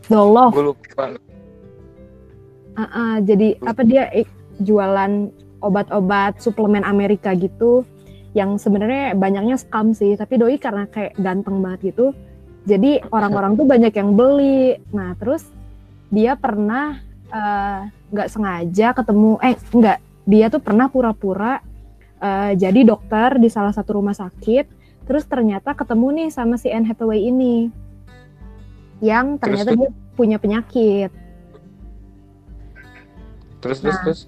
Gue 0.07 0.75
lupa. 0.75 1.15
Ah, 2.75 2.83
ah, 2.83 3.15
jadi 3.19 3.59
apa 3.63 3.83
dia 3.83 4.07
eh, 4.15 4.27
jualan 4.63 5.31
obat-obat 5.61 6.39
suplemen 6.41 6.81
Amerika 6.87 7.35
gitu 7.35 7.85
yang 8.31 8.55
sebenarnya 8.55 9.11
banyaknya 9.19 9.59
scam 9.59 9.91
sih, 9.91 10.15
tapi 10.15 10.39
doi 10.39 10.55
karena 10.55 10.87
kayak 10.87 11.19
ganteng 11.19 11.59
banget 11.59 11.93
gitu. 11.93 12.15
Jadi 12.63 13.03
orang-orang 13.15 13.59
tuh 13.59 13.67
banyak 13.67 13.93
yang 13.93 14.15
beli. 14.15 14.79
Nah, 14.95 15.15
terus 15.19 15.43
dia 16.11 16.35
pernah 16.39 16.99
eh, 17.31 17.79
nggak 18.11 18.27
sengaja 18.27 18.87
ketemu 18.91 19.39
eh 19.39 19.55
nggak 19.55 19.97
dia 20.27 20.45
tuh 20.51 20.61
pernah 20.61 20.91
pura-pura 20.91 21.63
eh, 22.21 22.53
jadi 22.53 22.85
dokter 22.85 23.39
di 23.39 23.49
salah 23.49 23.71
satu 23.73 23.97
rumah 23.97 24.13
sakit. 24.13 24.79
Terus 25.01 25.25
ternyata 25.25 25.73
ketemu 25.73 26.07
nih 26.13 26.29
sama 26.29 26.55
si 26.55 26.69
Anne 26.69 26.85
Hathaway 26.87 27.25
ini 27.25 27.73
yang 29.01 29.35
Terus 29.35 29.41
ternyata 29.41 29.69
tuh- 29.73 29.79
dia 29.79 29.89
punya 30.13 30.37
penyakit. 30.37 31.09
Terus, 33.61 33.77
terus, 33.81 33.95
Nah. 33.97 34.03
terus. 34.05 34.21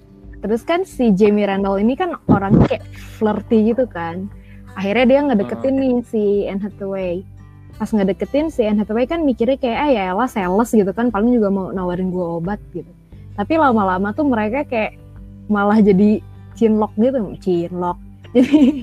Terus 0.44 0.62
kan 0.62 0.84
si 0.84 1.08
Jamie 1.16 1.48
Randall 1.48 1.80
ini 1.80 1.96
kan 1.96 2.20
orangnya 2.28 2.68
kayak 2.68 2.84
flirty 3.16 3.72
gitu 3.72 3.88
kan. 3.88 4.28
Akhirnya 4.76 5.06
dia 5.08 5.20
ngedeketin 5.24 5.74
nih 5.80 5.94
si 6.04 6.44
Anne 6.44 6.60
Hathaway. 6.60 7.24
Pas 7.74 7.90
ngedeketin 7.90 8.48
si 8.54 8.62
Anne 8.62 8.82
Hathaway 8.82 9.06
kan 9.10 9.26
mikirnya 9.26 9.58
kayak 9.58 9.78
ah 9.78 9.90
ya 9.90 10.02
elah 10.14 10.30
sales 10.30 10.70
gitu 10.70 10.90
kan 10.94 11.10
paling 11.10 11.34
juga 11.34 11.50
mau 11.50 11.74
nawarin 11.74 12.14
gue 12.14 12.26
obat 12.38 12.62
gitu. 12.70 12.88
Tapi 13.34 13.58
lama-lama 13.58 14.14
tuh 14.14 14.26
mereka 14.30 14.62
kayak 14.62 14.94
malah 15.50 15.82
jadi 15.82 16.22
cinlok 16.54 16.94
gitu, 16.96 17.18
cinlok. 17.42 17.98
Jadi 18.34 18.82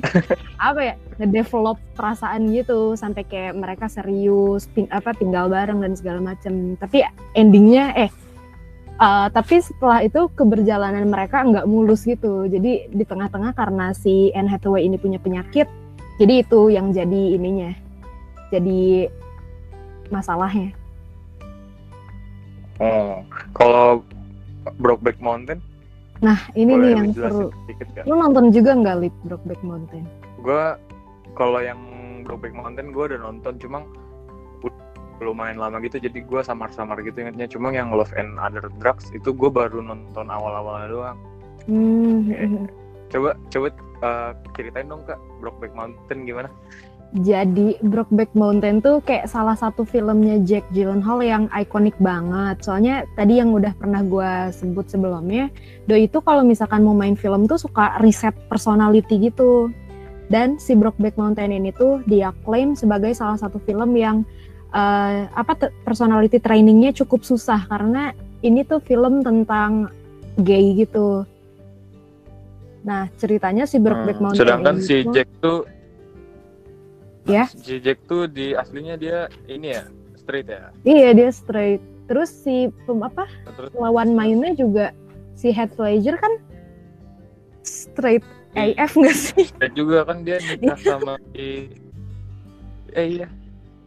apa 0.64 0.80
ya 0.80 0.96
ngedevelop 1.20 1.76
perasaan 2.00 2.56
gitu 2.56 2.96
sampai 2.96 3.28
kayak 3.28 3.52
mereka 3.60 3.92
serius 3.92 4.72
ting- 4.72 4.88
apa 4.88 5.12
tinggal 5.12 5.52
bareng 5.52 5.84
dan 5.84 5.92
segala 5.92 6.24
macem. 6.24 6.80
Tapi 6.80 7.04
endingnya 7.36 7.92
eh 8.00 8.12
Uh, 9.02 9.34
tapi 9.34 9.58
setelah 9.66 10.06
itu 10.06 10.30
keberjalanan 10.38 11.10
mereka 11.10 11.42
nggak 11.42 11.66
mulus 11.66 12.06
gitu. 12.06 12.46
Jadi 12.46 12.86
di 12.86 13.02
tengah-tengah 13.02 13.58
karena 13.58 13.98
si 13.98 14.30
Anne 14.38 14.46
Hathaway 14.46 14.86
ini 14.86 15.02
punya 15.02 15.18
penyakit, 15.18 15.66
jadi 16.22 16.46
itu 16.46 16.70
yang 16.70 16.94
jadi 16.94 17.34
ininya, 17.34 17.74
jadi 18.54 19.08
masalahnya. 20.12 20.76
Oh, 22.82 23.24
kalau 23.56 24.04
Brokeback 24.78 25.18
Mountain, 25.22 25.62
Nah 26.22 26.38
ini 26.54 26.78
nih 26.78 26.92
yang 26.94 27.10
seru. 27.18 27.50
sedikit? 27.66 28.06
Lu 28.06 28.14
nonton 28.14 28.54
juga 28.54 28.78
nggak 28.78 28.98
Lip 29.02 29.16
Brokeback 29.26 29.62
Mountain? 29.66 30.06
Gue 30.46 30.78
kalau 31.34 31.60
yang 31.60 31.82
Brokeback 32.22 32.54
Mountain 32.54 32.94
gue 32.94 33.04
udah 33.10 33.20
nonton, 33.20 33.58
cuma 33.58 33.82
lumayan 35.22 35.62
lama 35.62 35.78
gitu, 35.86 36.02
jadi 36.02 36.18
gue 36.18 36.42
samar-samar 36.42 36.98
gitu 37.06 37.22
ingetnya. 37.22 37.46
Cuma 37.46 37.70
yang 37.70 37.94
Love 37.94 38.14
and 38.18 38.42
Other 38.42 38.70
Drugs 38.82 39.10
itu 39.14 39.34
gue 39.34 39.50
baru 39.50 39.82
nonton 39.82 40.30
awal-awalnya 40.30 40.88
doang. 40.90 41.18
Hmm. 41.70 42.66
Coba, 43.14 43.38
coba 43.54 43.68
uh, 44.02 44.32
ceritain 44.58 44.90
dong 44.90 45.06
kak, 45.06 45.22
Brokeback 45.42 45.74
Mountain 45.78 46.26
gimana? 46.26 46.50
Jadi 47.12 47.76
Brokeback 47.84 48.32
Mountain 48.40 48.80
tuh 48.80 49.04
kayak 49.04 49.28
salah 49.28 49.60
satu 49.60 49.84
filmnya 49.84 50.40
Jack 50.48 50.64
Gyllenhaal 50.72 51.20
yang 51.20 51.44
ikonik 51.52 51.92
banget. 52.00 52.64
Soalnya 52.64 53.04
tadi 53.20 53.36
yang 53.36 53.52
udah 53.52 53.76
pernah 53.76 54.00
gue 54.00 54.32
sebut 54.56 54.88
sebelumnya, 54.88 55.52
Doi 55.92 56.08
itu 56.08 56.24
kalau 56.24 56.48
misalkan 56.48 56.88
mau 56.88 56.96
main 56.96 57.20
film 57.20 57.52
tuh 57.52 57.60
suka 57.60 58.00
riset 58.00 58.32
personality 58.48 59.28
gitu. 59.28 59.68
Dan 60.32 60.56
si 60.56 60.72
Brokeback 60.72 61.20
Mountain 61.20 61.52
ini 61.52 61.76
tuh 61.76 62.00
dia 62.08 62.32
klaim 62.48 62.80
sebagai 62.80 63.12
salah 63.12 63.36
satu 63.36 63.60
film 63.60 63.92
yang 64.00 64.24
eh, 64.72 65.28
apa 65.28 65.68
personality 65.84 66.40
trainingnya 66.40 66.96
cukup 66.96 67.28
susah 67.28 67.68
karena 67.68 68.16
ini 68.40 68.64
tuh 68.64 68.80
film 68.80 69.20
tentang 69.20 69.92
gay 70.40 70.80
gitu. 70.80 71.28
Nah 72.88 73.12
ceritanya 73.20 73.68
si 73.68 73.84
Brokeback 73.84 74.16
Hmm, 74.16 74.24
Mountain 74.32 74.40
Sedangkan 74.48 74.76
ini 74.80 74.88
si 74.88 74.96
tuh- 75.04 75.12
Jack 75.12 75.28
tuh, 75.44 75.60
Ya? 77.24 77.46
si 77.48 77.78
Jack 77.78 78.02
tuh 78.06 78.26
di 78.26 78.54
aslinya 78.54 78.98
dia 78.98 79.30
ini 79.46 79.72
ya 79.72 79.86
straight 80.18 80.48
ya. 80.48 80.74
Iya 80.82 81.10
dia 81.14 81.30
straight. 81.30 81.82
Terus 82.06 82.28
si 82.28 82.68
pem, 82.84 83.00
apa 83.00 83.24
Terus 83.56 83.72
lawan 83.74 84.12
mainnya 84.12 84.52
juga 84.52 84.92
si 85.34 85.50
Heath 85.50 85.78
Ledger 85.78 86.18
kan 86.18 86.34
straight 87.62 88.26
Iya. 88.52 88.76
AF 88.76 89.00
nggak 89.00 89.16
sih? 89.16 89.48
Dan 89.64 89.72
juga 89.74 90.04
kan 90.04 90.28
dia 90.28 90.36
nikah 90.60 90.76
sama 90.78 91.16
si 91.32 91.72
eh 92.92 93.08
iya 93.16 93.28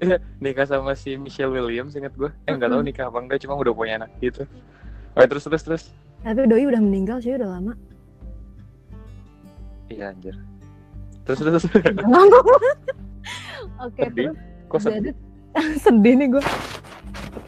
Iya, 0.00 0.16
nikah 0.40 0.64
sama 0.64 0.96
si 0.96 1.14
Michelle 1.14 1.52
Williams 1.52 1.92
inget 1.94 2.16
gue 2.16 2.32
eh 2.44 2.50
nggak 2.50 2.66
tahu 2.66 2.80
Mm-mm. 2.80 2.88
nikah 2.88 3.06
apa 3.08 3.18
enggak 3.20 3.38
cuma 3.40 3.54
udah 3.56 3.72
punya 3.72 4.00
anak 4.00 4.08
gitu 4.18 4.48
oh 5.14 5.24
terus 5.24 5.44
terus 5.44 5.62
terus 5.62 5.82
Tapi 6.24 6.48
Doi 6.48 6.64
udah 6.64 6.80
meninggal 6.80 7.20
sih 7.20 7.36
udah 7.36 7.46
lama. 7.46 7.72
iya 9.86 10.10
anjir 10.10 10.32
terus 11.24 11.38
terus 11.38 11.64
Oke 13.82 14.06
Sedih. 14.06 14.30
terus 14.30 14.36
kok 14.70 14.80
sedih 14.82 15.00
jadi 15.00 15.10
sedih 15.84 16.14
nih 16.18 16.28
gue. 16.34 16.44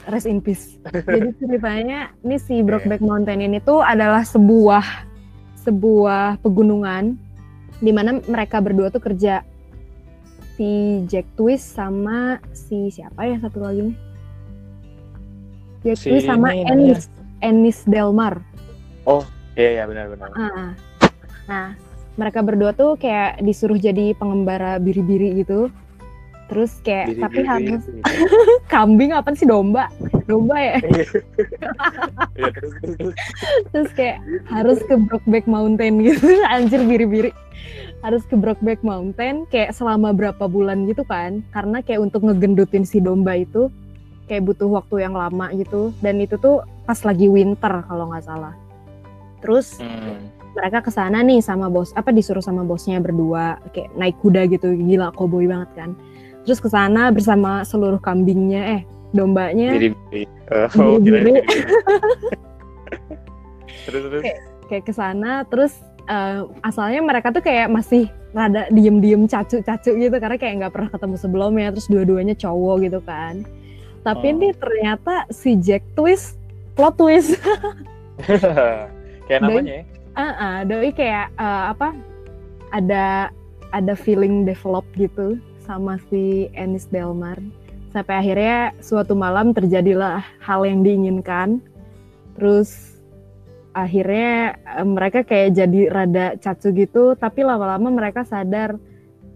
Rest 0.07 0.31
in 0.31 0.39
peace. 0.39 0.79
Jadi 1.11 1.35
ceritanya 1.43 2.15
ini 2.23 2.39
si 2.39 2.63
Brokeback 2.63 3.03
Mountain 3.03 3.43
ini 3.43 3.59
tuh 3.59 3.83
adalah 3.83 4.23
sebuah 4.23 4.87
sebuah 5.67 6.39
pegunungan 6.47 7.19
di 7.83 7.91
mana 7.91 8.23
mereka 8.31 8.63
berdua 8.63 8.95
tuh 8.95 9.03
kerja 9.03 9.43
si 10.55 11.03
Jack 11.11 11.27
Twist 11.35 11.75
sama 11.75 12.39
si 12.55 12.87
siapa 12.95 13.27
ya 13.27 13.43
satu 13.43 13.67
lagi 13.67 13.91
nih 13.91 13.97
Jack 15.83 15.99
Si 15.99 16.07
Twist 16.15 16.31
sama 16.31 16.55
ini 16.55 16.63
namanya. 16.63 16.71
Ennis 16.71 17.01
Ennis 17.43 17.79
Delmar 17.83 18.39
iya 19.59 19.83
iya 19.83 19.85
benar 19.91 20.07
benar 20.13 20.29
Ah. 20.37 20.71
Nah, 21.47 21.79
mereka 22.19 22.43
berdua 22.43 22.75
tuh 22.77 22.99
kayak 23.01 23.41
disuruh 23.41 23.79
jadi 23.79 24.13
pengembara 24.19 24.77
biri-biri 24.83 25.41
gitu. 25.43 25.71
Terus 26.47 26.79
kayak 26.87 27.07
Biri-biri 27.11 27.23
tapi 27.27 27.41
harus 27.43 27.83
gitu. 27.83 28.01
kambing 28.73 29.11
apa 29.11 29.35
sih 29.35 29.47
domba? 29.47 29.91
Domba 30.31 30.55
ya. 30.55 30.79
iya 32.39 32.51
terus 33.75 33.91
kayak 33.95 34.19
harus 34.47 34.79
ke 34.87 34.95
Brokeback 34.95 35.47
Mountain 35.51 36.07
gitu. 36.07 36.23
Anjir 36.55 36.87
biri-biri. 36.87 37.31
Harus 38.05 38.23
ke 38.31 38.39
Brokeback 38.39 38.87
Mountain 38.87 39.51
kayak 39.51 39.75
selama 39.75 40.15
berapa 40.15 40.47
bulan 40.47 40.87
gitu 40.87 41.03
kan. 41.03 41.43
Karena 41.51 41.83
kayak 41.83 42.07
untuk 42.07 42.23
ngegendutin 42.23 42.87
si 42.87 43.03
domba 43.03 43.35
itu 43.35 43.67
kayak 44.27 44.47
butuh 44.47 44.71
waktu 44.71 45.03
yang 45.03 45.19
lama 45.19 45.51
gitu. 45.51 45.91
Dan 45.99 46.23
itu 46.23 46.39
tuh 46.39 46.63
pas 46.87 46.99
lagi 47.03 47.27
winter 47.27 47.83
kalau 47.91 48.15
nggak 48.15 48.23
salah. 48.23 48.55
Terus 49.43 49.79
Hmm. 49.83 50.31
mereka 50.57 50.81
ke 50.81 50.91
sana 50.91 51.21
nih 51.21 51.43
sama 51.43 51.69
bos 51.69 51.93
apa 51.93 52.09
disuruh 52.09 52.41
sama 52.41 52.65
bosnya 52.65 52.97
berdua 52.97 53.61
kayak 53.77 53.93
naik 53.93 54.17
kuda 54.25 54.49
gitu 54.49 54.73
gila 54.73 55.13
koboi 55.13 55.45
banget 55.45 55.69
kan 55.77 55.91
terus 56.47 56.63
ke 56.63 56.71
sana 56.71 57.11
bersama 57.11 57.67
seluruh 57.67 57.99
kambingnya 57.99 58.79
eh 58.79 58.83
dombanya. 59.11 59.75
Biri 59.75 59.91
biri 60.09 60.25
oh 60.79 60.97
Biri-biri. 61.03 61.43
terus 63.87 64.03
terus. 64.07 64.23
Kayak 64.71 64.85
ke 64.87 64.93
sana 64.95 65.43
terus 65.47 65.75
eh, 66.07 66.47
asalnya 66.63 67.03
mereka 67.03 67.35
tuh 67.35 67.43
kayak 67.43 67.67
masih 67.67 68.07
rada 68.31 68.71
diem-diem 68.71 69.27
cacu-cacu 69.27 69.91
gitu 69.97 70.17
karena 70.23 70.39
kayak 70.39 70.55
nggak 70.63 70.73
pernah 70.75 70.91
ketemu 70.93 71.17
sebelumnya 71.19 71.69
terus 71.75 71.89
dua-duanya 71.91 72.35
cowok 72.39 72.77
gitu 72.87 73.01
kan. 73.03 73.43
Tapi 74.07 74.27
Oh. 74.31 74.35
ini 74.39 74.49
ternyata 74.55 75.27
si 75.35 75.59
Jack 75.59 75.83
Twist 75.99 76.39
plot 76.79 76.95
twist. 76.95 77.35
Kayak 79.27 79.41
namanya 79.43 79.83
ya? 79.83 79.85
Ah, 80.15 80.35
ah, 80.39 80.57
doi 80.63 80.95
kayak 80.95 81.35
eh, 81.35 81.65
apa? 81.75 81.91
Ada 82.71 83.35
ada 83.75 83.95
feeling 83.99 84.47
develop 84.47 84.87
gitu 84.95 85.43
sama 85.69 85.99
si 86.09 86.49
Ennis 86.55 86.87
Delmar. 86.89 87.43
Sampai 87.91 88.23
akhirnya 88.23 88.73
suatu 88.81 89.13
malam 89.19 89.53
terjadilah 89.53 90.23
hal 90.41 90.63
yang 90.65 90.87
diinginkan. 90.87 91.61
Terus 92.39 92.97
akhirnya 93.77 94.57
eh, 94.57 94.87
mereka 94.87 95.27
kayak 95.27 95.59
jadi 95.59 95.81
rada 95.93 96.27
cacu 96.41 96.73
gitu, 96.73 97.19
tapi 97.19 97.45
lama-lama 97.45 97.93
mereka 97.93 98.25
sadar 98.25 98.81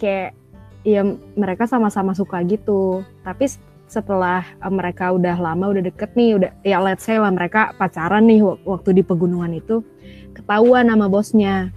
kayak 0.00 0.32
ya 0.80 1.04
mereka 1.36 1.68
sama-sama 1.68 2.16
suka 2.16 2.40
gitu 2.48 3.04
tapi 3.20 3.52
setelah 3.84 4.46
eh, 4.46 4.72
mereka 4.72 5.12
udah 5.12 5.36
lama 5.36 5.76
udah 5.76 5.82
deket 5.84 6.16
nih 6.16 6.40
udah 6.40 6.50
ya 6.64 6.80
let's 6.80 7.04
say 7.04 7.20
lah 7.20 7.28
mereka 7.28 7.76
pacaran 7.76 8.24
nih 8.24 8.40
wak- 8.40 8.64
waktu 8.64 8.96
di 8.96 9.02
pegunungan 9.04 9.52
itu 9.52 9.84
ketahuan 10.32 10.88
sama 10.88 11.06
bosnya 11.12 11.68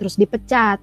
terus 0.00 0.16
dipecat 0.16 0.80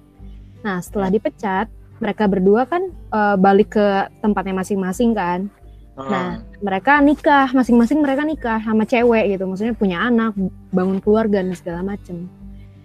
nah 0.62 0.78
setelah 0.78 1.10
dipecat 1.10 1.66
mereka 1.98 2.24
berdua 2.30 2.66
kan 2.66 2.82
eh, 2.90 3.36
balik 3.36 3.74
ke 3.78 3.86
tempatnya 4.22 4.54
masing-masing 4.62 5.12
kan 5.14 5.50
Nah, 5.98 6.46
mereka 6.62 7.02
nikah, 7.02 7.50
masing-masing 7.50 7.98
mereka 7.98 8.22
nikah 8.22 8.62
sama 8.62 8.86
cewek 8.86 9.34
gitu. 9.34 9.50
Maksudnya 9.50 9.74
punya 9.74 9.98
anak, 10.06 10.38
bangun 10.70 11.02
keluarga 11.02 11.42
dan 11.42 11.58
segala 11.58 11.82
macem. 11.82 12.30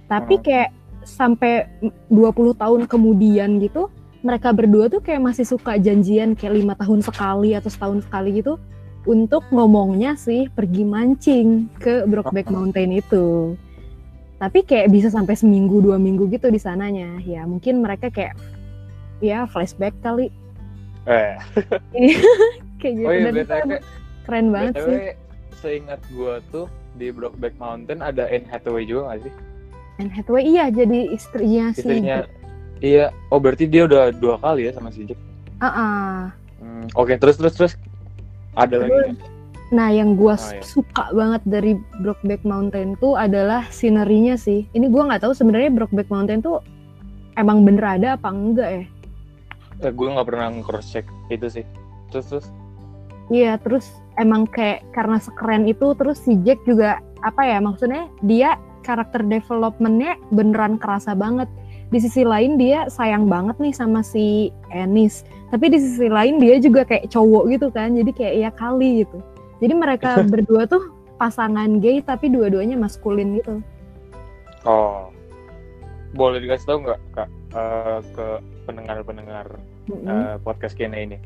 Tapi 0.09 0.41
Hmm. 0.41 0.43
kayak 0.43 0.69
sampai 1.05 1.69
20 2.09 2.57
tahun 2.57 2.89
kemudian 2.89 3.61
gitu, 3.61 3.93
mereka 4.25 4.49
berdua 4.49 4.89
tuh 4.89 5.03
kayak 5.03 5.21
masih 5.21 5.45
suka 5.45 5.77
janjian 5.77 6.33
kayak 6.33 6.57
lima 6.57 6.73
tahun 6.73 7.05
sekali 7.05 7.53
atau 7.53 7.69
setahun 7.69 8.07
sekali 8.07 8.41
gitu 8.41 8.57
untuk 9.05 9.45
ngomongnya 9.51 10.15
sih 10.17 10.47
pergi 10.49 10.81
mancing 10.87 11.69
ke 11.77 12.07
Brokeback 12.09 12.49
Mountain 12.49 12.97
itu. 12.97 13.53
Tapi 14.41 14.65
kayak 14.65 14.89
bisa 14.89 15.13
sampai 15.13 15.37
seminggu 15.37 15.83
dua 15.83 16.01
minggu 16.01 16.31
gitu 16.33 16.49
di 16.49 16.57
sananya. 16.57 17.19
Ya 17.21 17.45
mungkin 17.45 17.83
mereka 17.83 18.09
kayak 18.09 18.33
ya 19.23 19.47
flashback 19.47 19.95
kali 20.03 20.27
eh 21.05 21.39
kayak 22.79 22.93
gitu. 22.93 23.07
oh 23.07 23.13
iya 23.13 23.23
Dan 23.25 23.35
itu 23.39 23.53
emang 23.55 23.81
keren 24.23 24.47
banget 24.51 24.73
btw 24.75 24.87
sih. 24.87 24.99
seingat 25.57 26.01
gue 26.11 26.33
tuh 26.49 26.65
di 26.93 27.07
Brokeback 27.09 27.55
Mountain 27.55 27.99
ada 27.99 28.27
Anne 28.27 28.45
Hathaway 28.45 28.83
juga 28.83 29.09
gak 29.09 29.25
sih 29.25 29.33
Anne 29.97 30.11
Hathaway 30.11 30.43
iya 30.43 30.67
jadi 30.67 30.99
istrinya 31.09 31.71
istrinya 31.71 32.17
iya 32.79 33.09
oh 33.31 33.39
berarti 33.39 33.65
dia 33.65 33.87
udah 33.87 34.11
dua 34.11 34.35
kali 34.37 34.67
ya 34.67 34.75
sama 34.75 34.91
si 34.91 35.07
Jack 35.07 35.19
Ah, 35.57 35.67
ah. 35.71 36.15
Hmm, 36.59 36.91
oke 36.93 37.15
terus 37.15 37.39
terus 37.39 37.55
terus 37.55 37.73
ada 38.53 38.75
lagi 38.77 38.91
Terus, 38.91 39.07
nggak? 39.15 39.31
Nah, 39.71 39.89
yang 39.89 40.13
gua 40.13 40.35
Oh, 40.35 40.51
iya. 40.51 40.61
suka 40.61 41.09
banget 41.09 41.41
dari 41.47 41.73
Brokeback 41.97 42.43
Mountain 42.43 42.93
tuh 42.99 43.17
adalah 43.17 43.65
sinerinya 43.71 44.35
sih. 44.35 44.69
Ini 44.69 44.85
gua 44.85 45.07
nggak 45.07 45.25
tahu 45.25 45.33
sebenarnya 45.33 45.73
Brokeback 45.73 46.11
Mountain 46.11 46.43
tuh 46.43 46.61
emang 47.33 47.65
bener 47.65 47.81
ada 47.81 48.07
apa 48.13 48.29
enggak 48.29 48.69
ya? 48.69 48.83
Eh, 49.81 49.93
gue 49.93 50.07
nggak 50.07 50.27
pernah 50.27 50.53
cross 50.61 50.93
check 50.93 51.07
itu 51.33 51.47
sih 51.49 51.65
terus 52.13 52.27
terus 52.29 52.47
Iya, 53.31 53.55
terus 53.55 53.87
emang 54.19 54.43
kayak 54.51 54.83
karena 54.91 55.15
sekeren 55.15 55.63
itu 55.63 55.95
terus 55.95 56.19
si 56.19 56.35
Jack 56.43 56.59
juga 56.67 56.99
apa 57.23 57.39
ya 57.47 57.63
maksudnya 57.63 58.11
dia 58.19 58.59
karakter 58.83 59.23
developmentnya 59.23 60.19
beneran 60.35 60.75
kerasa 60.75 61.15
banget. 61.15 61.47
Di 61.87 62.03
sisi 62.03 62.27
lain 62.27 62.59
dia 62.59 62.91
sayang 62.91 63.31
banget 63.31 63.55
nih 63.63 63.71
sama 63.71 64.03
si 64.03 64.51
Ennis. 64.75 65.23
Tapi 65.55 65.71
di 65.71 65.79
sisi 65.79 66.11
lain 66.11 66.35
dia 66.35 66.59
juga 66.59 66.83
kayak 66.83 67.07
cowok 67.15 67.43
gitu 67.55 67.71
kan. 67.71 67.95
Jadi 67.95 68.11
kayak 68.11 68.35
ya 68.43 68.51
kali 68.51 69.07
gitu. 69.07 69.23
Jadi 69.63 69.71
mereka 69.71 70.19
berdua 70.35 70.67
tuh 70.67 70.83
pasangan 71.23 71.79
gay 71.79 72.03
tapi 72.03 72.27
dua-duanya 72.27 72.75
maskulin 72.75 73.39
gitu. 73.39 73.63
oh 74.67 75.07
boleh 76.13 76.43
dikasih 76.43 76.67
tahu 76.67 76.77
nggak 76.83 76.99
kak 77.15 77.29
eh, 77.53 77.99
ke 78.13 78.27
pendengar-pendengar 78.65 79.47
Mm-mm. 79.89 80.07
eh, 80.09 80.35
podcast 80.41 80.75
Kene 80.75 80.97
ini 81.05 81.17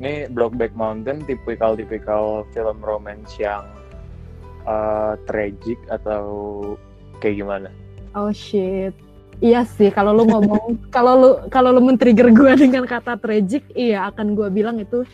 ini 0.00 0.28
Brokeback 0.32 0.72
Mountain 0.72 1.24
tipikal-tipikal 1.28 2.48
film 2.52 2.78
romance 2.80 3.36
yang 3.40 3.64
eh, 4.64 5.14
tragic 5.26 5.76
atau 5.88 6.24
kayak 7.20 7.40
gimana 7.44 7.70
Oh 8.18 8.34
shit. 8.34 8.90
Iya 9.38 9.62
sih 9.64 9.88
kalau 9.94 10.12
lu 10.12 10.26
ngomong 10.26 10.76
kalau 10.94 11.14
lu 11.14 11.30
kalau 11.48 11.70
lu 11.70 11.80
men-trigger 11.80 12.28
gua 12.34 12.58
dengan 12.58 12.84
kata 12.84 13.16
tragic, 13.22 13.62
iya 13.72 14.10
akan 14.10 14.34
gua 14.34 14.50
bilang 14.50 14.82
itu 14.82 15.06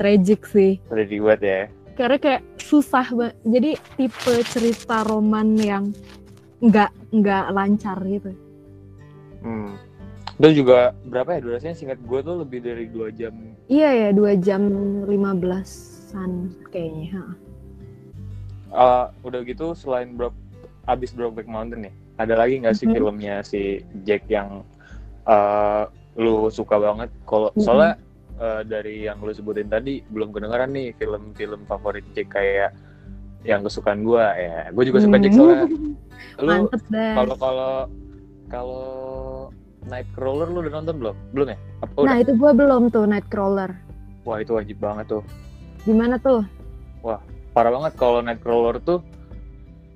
tragic 0.00 0.48
sih. 0.48 0.80
udah 0.88 1.06
dibuat 1.06 1.40
ya 1.44 1.68
karena 1.98 2.16
kayak 2.16 2.42
susah 2.62 3.06
banget. 3.10 3.36
Jadi 3.42 3.70
tipe 3.98 4.34
cerita 4.46 5.02
roman 5.02 5.58
yang 5.58 5.90
nggak 6.62 6.90
nggak 7.10 7.44
lancar 7.54 7.98
gitu. 8.06 8.30
hmm. 9.42 9.70
Dan 10.38 10.54
juga 10.54 10.94
berapa 11.02 11.34
ya 11.34 11.40
durasinya 11.42 11.74
singkat 11.74 11.98
gue 11.98 12.20
tuh 12.22 12.46
lebih 12.46 12.62
dari 12.62 12.86
dua 12.86 13.10
jam 13.10 13.34
Iya 13.66 13.90
ya 13.90 14.08
dua 14.14 14.32
jam 14.34 14.62
15-an 15.04 16.30
kayaknya. 16.70 17.06
ha. 17.12 17.24
Eh, 18.68 19.04
udah 19.24 19.40
gitu 19.42 19.74
selain 19.74 20.14
Bro 20.14 20.30
abis 20.84 21.10
Brokeback 21.10 21.44
Mountain 21.44 21.84
nih 21.84 21.94
ada 22.16 22.34
lagi 22.34 22.58
nggak 22.58 22.74
sih 22.74 22.86
Mhm. 22.86 22.94
filmnya 22.94 23.34
si 23.42 23.62
Jack 24.02 24.24
yang 24.26 24.62
eh, 25.24 25.84
lu 26.16 26.48
suka 26.48 26.76
banget 26.76 27.10
kalau 27.24 27.52
Mhm. 27.52 27.60
soalnya 27.60 27.92
eh, 28.38 28.62
dari 28.64 29.04
yang 29.04 29.18
lu 29.18 29.28
sebutin 29.30 29.66
tadi 29.66 30.00
belum 30.04 30.30
kedengeran 30.30 30.70
nih 30.70 30.94
film-film 30.94 31.64
favorit 31.64 32.06
Jack 32.12 32.30
kayak 32.30 32.72
yang 33.42 33.60
kesukaan 33.60 34.00
gua 34.00 34.32
ya 34.32 34.70
gue 34.70 34.84
juga 34.84 34.98
suka 35.00 35.16
Jack 35.18 35.34
soalnya 35.34 35.66
lu 36.46 36.70
kalau 37.16 37.34
kalau 37.36 37.74
kalau 38.48 38.84
Nightcrawler 39.86 40.50
lu 40.50 40.66
udah 40.66 40.72
nonton 40.82 40.96
belum? 40.98 41.16
Belum 41.30 41.48
ya? 41.54 41.58
Apa 41.86 41.94
udah? 42.02 42.08
Nah 42.10 42.16
itu 42.18 42.32
gua 42.34 42.50
belum 42.50 42.90
tuh 42.90 43.06
Nightcrawler. 43.06 43.70
wah 44.26 44.44
itu 44.44 44.52
wajib 44.52 44.76
banget 44.76 45.08
tuh. 45.08 45.24
Gimana 45.88 46.20
tuh? 46.20 46.44
parah 47.58 47.74
banget 47.74 47.98
kalau 47.98 48.22
Nightcrawler 48.22 48.78
tuh 48.86 49.02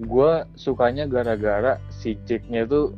gue 0.03 0.33
sukanya 0.59 1.07
gara-gara 1.07 1.79
si 1.95 2.19
Jacknya 2.27 2.67
tuh 2.67 2.91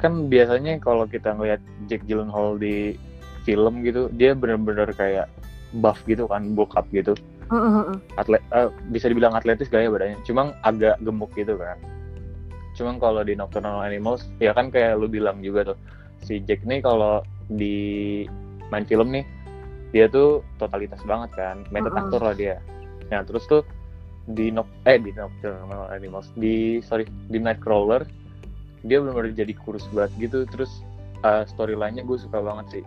kan 0.00 0.32
biasanya 0.32 0.80
kalau 0.80 1.04
kita 1.04 1.36
ngeliat 1.36 1.60
Jack 1.84 2.00
Gyllenhaal 2.08 2.56
di 2.56 2.96
film 3.44 3.84
gitu 3.84 4.08
dia 4.16 4.32
bener-bener 4.32 4.88
kayak 4.96 5.28
buff 5.84 6.00
gitu 6.08 6.24
kan 6.24 6.56
bokap 6.56 6.88
gitu. 6.96 7.12
Atlet 8.16 8.40
eh, 8.56 8.72
bisa 8.88 9.12
dibilang 9.12 9.36
atletis 9.36 9.68
gaya 9.68 9.92
badannya. 9.92 10.16
Cuma 10.24 10.56
agak 10.64 10.96
gemuk 11.04 11.28
gitu 11.36 11.60
kan. 11.60 11.76
Cuma 12.72 12.96
kalau 12.96 13.20
di 13.20 13.36
Nocturnal 13.36 13.84
Animals 13.84 14.24
ya 14.40 14.56
kan 14.56 14.72
kayak 14.72 14.96
lu 14.96 15.12
bilang 15.12 15.44
juga 15.44 15.76
tuh 15.76 15.78
si 16.26 16.42
Jack 16.42 16.66
nih 16.66 16.82
kalau 16.82 17.22
di 17.46 18.26
main 18.74 18.82
film 18.82 19.14
nih 19.14 19.22
dia 19.94 20.10
tuh 20.10 20.42
totalitas 20.58 20.98
banget 21.06 21.30
kan 21.38 21.62
method 21.70 21.94
Uh-uh. 21.94 22.02
actor 22.02 22.20
lah 22.20 22.34
dia. 22.34 22.58
Nah 23.14 23.22
terus 23.22 23.46
tuh 23.46 23.62
di 24.26 24.50
Noc 24.50 24.66
eh 24.90 24.98
di 24.98 25.14
Nocturnal 25.14 25.86
Animals 25.94 26.34
di 26.34 26.82
sorry 26.82 27.06
di 27.30 27.38
Nightcrawler 27.38 28.02
dia 28.82 28.98
benar-benar 28.98 29.38
jadi 29.38 29.54
kurus 29.54 29.86
banget 29.94 30.10
gitu. 30.18 30.42
Terus 30.50 30.82
eh, 31.22 31.46
storyline-nya 31.46 32.02
gue 32.02 32.18
suka 32.18 32.42
banget 32.42 32.82
sih. 32.82 32.84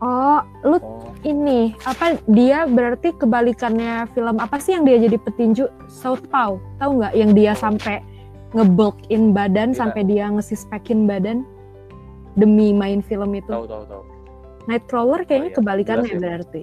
Oh, 0.00 0.40
lu 0.64 0.80
oh. 0.80 1.12
ini 1.28 1.76
apa 1.84 2.16
dia 2.24 2.64
berarti 2.64 3.12
kebalikannya 3.20 4.08
film 4.16 4.40
apa 4.40 4.56
sih 4.56 4.72
yang 4.72 4.88
dia 4.88 4.96
jadi 4.96 5.20
petinju? 5.20 5.68
Southpaw 5.92 6.56
tahu 6.80 6.90
nggak? 7.04 7.14
Yang 7.14 7.30
dia 7.36 7.52
sampai 7.52 8.00
ngebulkin 8.56 9.36
badan 9.36 9.70
Iya. 9.70 9.78
sampai 9.84 10.02
dia 10.08 10.26
ngesispekin 10.32 11.06
badan 11.06 11.46
demi 12.36 12.70
main 12.74 13.00
film 13.00 13.34
itu. 13.34 13.50
Tahu 13.50 13.66
tahu 13.66 13.84
tahu. 13.86 14.02
Nightcrawler 14.68 15.24
kayaknya 15.24 15.50
Oh, 15.50 15.52
iya. 15.52 15.58
kebalikannya 15.58 16.10
Jelas 16.10 16.14
ya. 16.14 16.22
berarti 16.22 16.62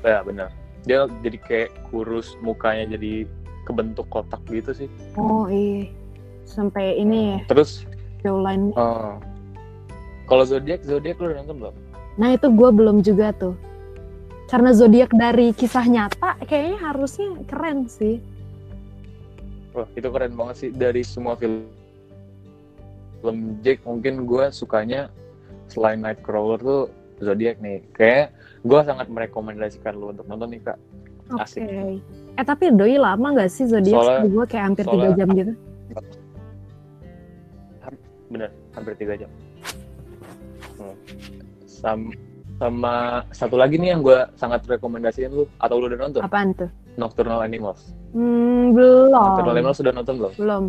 ya 0.00 0.24
bener 0.24 0.48
dia 0.88 1.04
jadi 1.20 1.38
kayak 1.38 1.70
kurus 1.92 2.34
mukanya 2.40 2.96
jadi 2.98 3.28
kebentuk 3.62 4.10
kotak 4.10 4.42
gitu 4.50 4.74
sih. 4.74 4.88
Oh 5.14 5.46
iya. 5.46 5.86
Sampai 6.42 6.98
ini 6.98 7.38
ya. 7.38 7.46
Terus 7.46 7.86
jawline 8.26 8.74
eh, 8.74 9.14
kalau 10.26 10.42
zodiak 10.42 10.82
zodiak 10.82 11.22
lu 11.22 11.30
nonton 11.30 11.62
belum? 11.62 11.74
Nah 12.18 12.34
itu 12.34 12.50
gue 12.50 12.70
belum 12.74 13.06
juga 13.06 13.30
tuh. 13.30 13.54
Karena 14.50 14.74
zodiak 14.74 15.14
dari 15.14 15.54
kisah 15.54 15.86
nyata 15.86 16.34
kayaknya 16.50 16.82
harusnya 16.82 17.30
keren 17.46 17.86
sih. 17.86 18.18
Wah 19.78 19.86
itu 19.94 20.08
keren 20.10 20.34
banget 20.34 20.56
sih. 20.66 20.70
Dari 20.74 21.06
semua 21.06 21.38
film 21.38 21.62
film 23.22 23.38
Jack 23.62 23.86
mungkin 23.86 24.26
gue 24.26 24.50
sukanya 24.50 25.06
selain 25.70 26.02
Nightcrawler 26.02 26.58
tuh 26.58 26.82
zodiak 27.22 27.62
nih. 27.62 27.78
Kayak 27.94 28.34
gue 28.60 28.80
sangat 28.82 29.06
merekomendasikan 29.06 29.94
lu 29.94 30.10
untuk 30.10 30.26
nonton 30.26 30.50
nih 30.50 30.60
kak. 30.60 30.78
Oke. 31.30 31.40
Asik. 31.40 31.62
eh 32.32 32.44
tapi 32.44 32.74
doi 32.74 32.98
lama 32.98 33.32
nggak 33.32 33.48
sih 33.48 33.64
zodiak 33.64 33.94
Soalnya- 33.94 34.26
gue 34.26 34.44
kayak 34.50 34.64
hampir 34.68 34.84
tiga 34.84 35.08
jam 35.14 35.28
gitu. 35.30 35.52
Bener 38.28 38.50
hampir 38.74 38.92
tiga 38.98 39.14
jam. 39.16 39.30
Hmm. 40.76 40.96
Sam- 41.68 42.16
sama 42.56 43.26
satu 43.34 43.58
lagi 43.58 43.74
nih 43.74 43.90
yang 43.92 44.02
gue 44.02 44.18
sangat 44.34 44.62
rekomendasiin 44.66 45.30
lu. 45.30 45.44
Atau 45.58 45.78
lu 45.78 45.86
udah 45.86 45.98
nonton? 46.00 46.22
Apaan 46.22 46.54
tuh? 46.54 46.70
Nocturnal 46.94 47.42
Animals. 47.42 47.90
Hmm, 48.12 48.70
belum. 48.72 49.10
Nocturnal 49.12 49.56
Animals 49.56 49.78
sudah 49.78 49.92
nonton 49.92 50.14
belum? 50.18 50.32
Belum. 50.38 50.64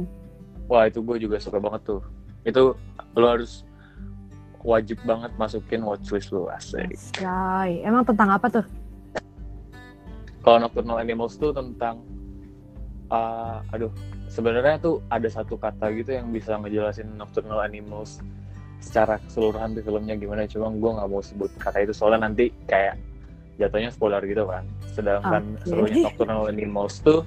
Wah 0.68 0.88
itu 0.88 1.00
gue 1.04 1.18
juga 1.20 1.38
suka 1.38 1.60
banget 1.60 1.82
tuh. 1.86 2.02
Itu 2.44 2.76
lo 3.16 3.28
harus 3.28 3.64
wajib 4.64 5.00
banget 5.04 5.32
masukin 5.36 5.84
watchlist 5.84 6.32
lo 6.32 6.48
asik. 6.48 6.96
Say, 6.96 7.84
emang 7.84 8.08
tentang 8.08 8.32
apa 8.32 8.48
tuh? 8.48 8.66
Kalau 10.44 10.60
Nocturnal 10.60 11.00
Animals 11.00 11.40
tuh 11.40 11.56
tentang, 11.56 12.04
uh, 13.12 13.64
aduh, 13.72 13.92
sebenarnya 14.28 14.80
tuh 14.80 15.00
ada 15.08 15.28
satu 15.28 15.56
kata 15.56 15.92
gitu 15.96 16.16
yang 16.16 16.32
bisa 16.32 16.60
ngejelasin 16.60 17.16
Nocturnal 17.16 17.64
Animals 17.64 18.20
secara 18.84 19.16
keseluruhan 19.24 19.80
tuh 19.80 19.84
filmnya 19.88 20.20
gimana 20.20 20.44
cuma 20.44 20.68
gue 20.68 20.92
nggak 20.92 21.08
mau 21.08 21.24
sebut 21.24 21.48
kata 21.56 21.88
itu 21.88 21.96
soalnya 21.96 22.28
nanti 22.28 22.52
kayak 22.68 23.00
jatuhnya 23.56 23.88
spoiler 23.96 24.20
gitu 24.28 24.44
kan 24.44 24.68
sedangkan 24.92 25.56
Oke. 25.56 25.72
serunya 25.72 26.12
Nocturnal 26.12 26.52
Animals 26.52 27.00
tuh 27.00 27.24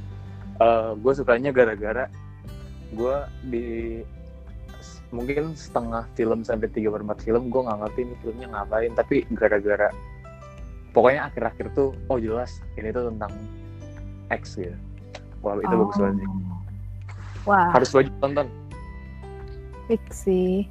gue 1.01 1.13
sukanya 1.17 1.51
gara-gara 1.57 2.13
gue 2.93 3.17
di 3.49 3.67
mungkin 5.15 5.55
setengah 5.55 6.07
film 6.19 6.43
sampai 6.43 6.67
tiga 6.71 6.91
per 6.91 7.03
empat 7.03 7.23
film 7.23 7.49
gue 7.49 7.61
nggak 7.63 7.79
ngerti 7.83 8.01
ini 8.03 8.15
filmnya 8.23 8.49
ngapain 8.51 8.93
tapi 8.99 9.23
gara-gara 9.35 9.89
pokoknya 10.91 11.31
akhir-akhir 11.31 11.67
tuh 11.79 11.95
oh 12.11 12.19
jelas 12.19 12.63
ini 12.75 12.91
tuh 12.91 13.11
tentang 13.11 13.33
X 14.35 14.59
gitu 14.59 14.75
wah 15.43 15.55
itu 15.59 15.75
bagus 15.75 15.97
banget 15.99 16.19
sih 16.23 16.31
Oh. 17.47 17.55
Wah, 17.55 17.71
harus 17.71 17.95
wajib 17.95 18.11
tonton 18.19 18.51
fix 19.87 20.27
sih. 20.27 20.67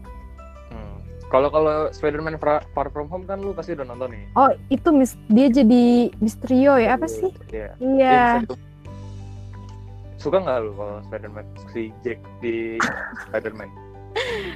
Hmm. 0.70 1.00
Kalau 1.32 1.50
kalau 1.50 1.90
Spider-Man 1.96 2.38
Far 2.40 2.88
From 2.92 3.08
Home 3.10 3.26
kan 3.26 3.42
lu 3.42 3.56
pasti 3.56 3.74
udah 3.74 3.88
nonton 3.88 4.14
nih. 4.14 4.24
Oh, 4.36 4.52
itu 4.70 4.90
mis 4.92 5.18
dia 5.32 5.48
jadi 5.50 6.14
Misterio 6.20 6.78
ya 6.78 7.00
apa 7.00 7.08
sih? 7.10 7.32
Iya. 7.50 7.74
Bisa 7.80 8.44
itu. 8.46 8.56
Suka 10.20 10.38
nggak 10.44 10.58
lu 10.62 10.72
kalau 10.78 10.96
Spider-Man 11.10 11.46
si 11.74 11.82
Jack 12.04 12.20
di 12.44 12.78
Spider-Man? 13.28 13.85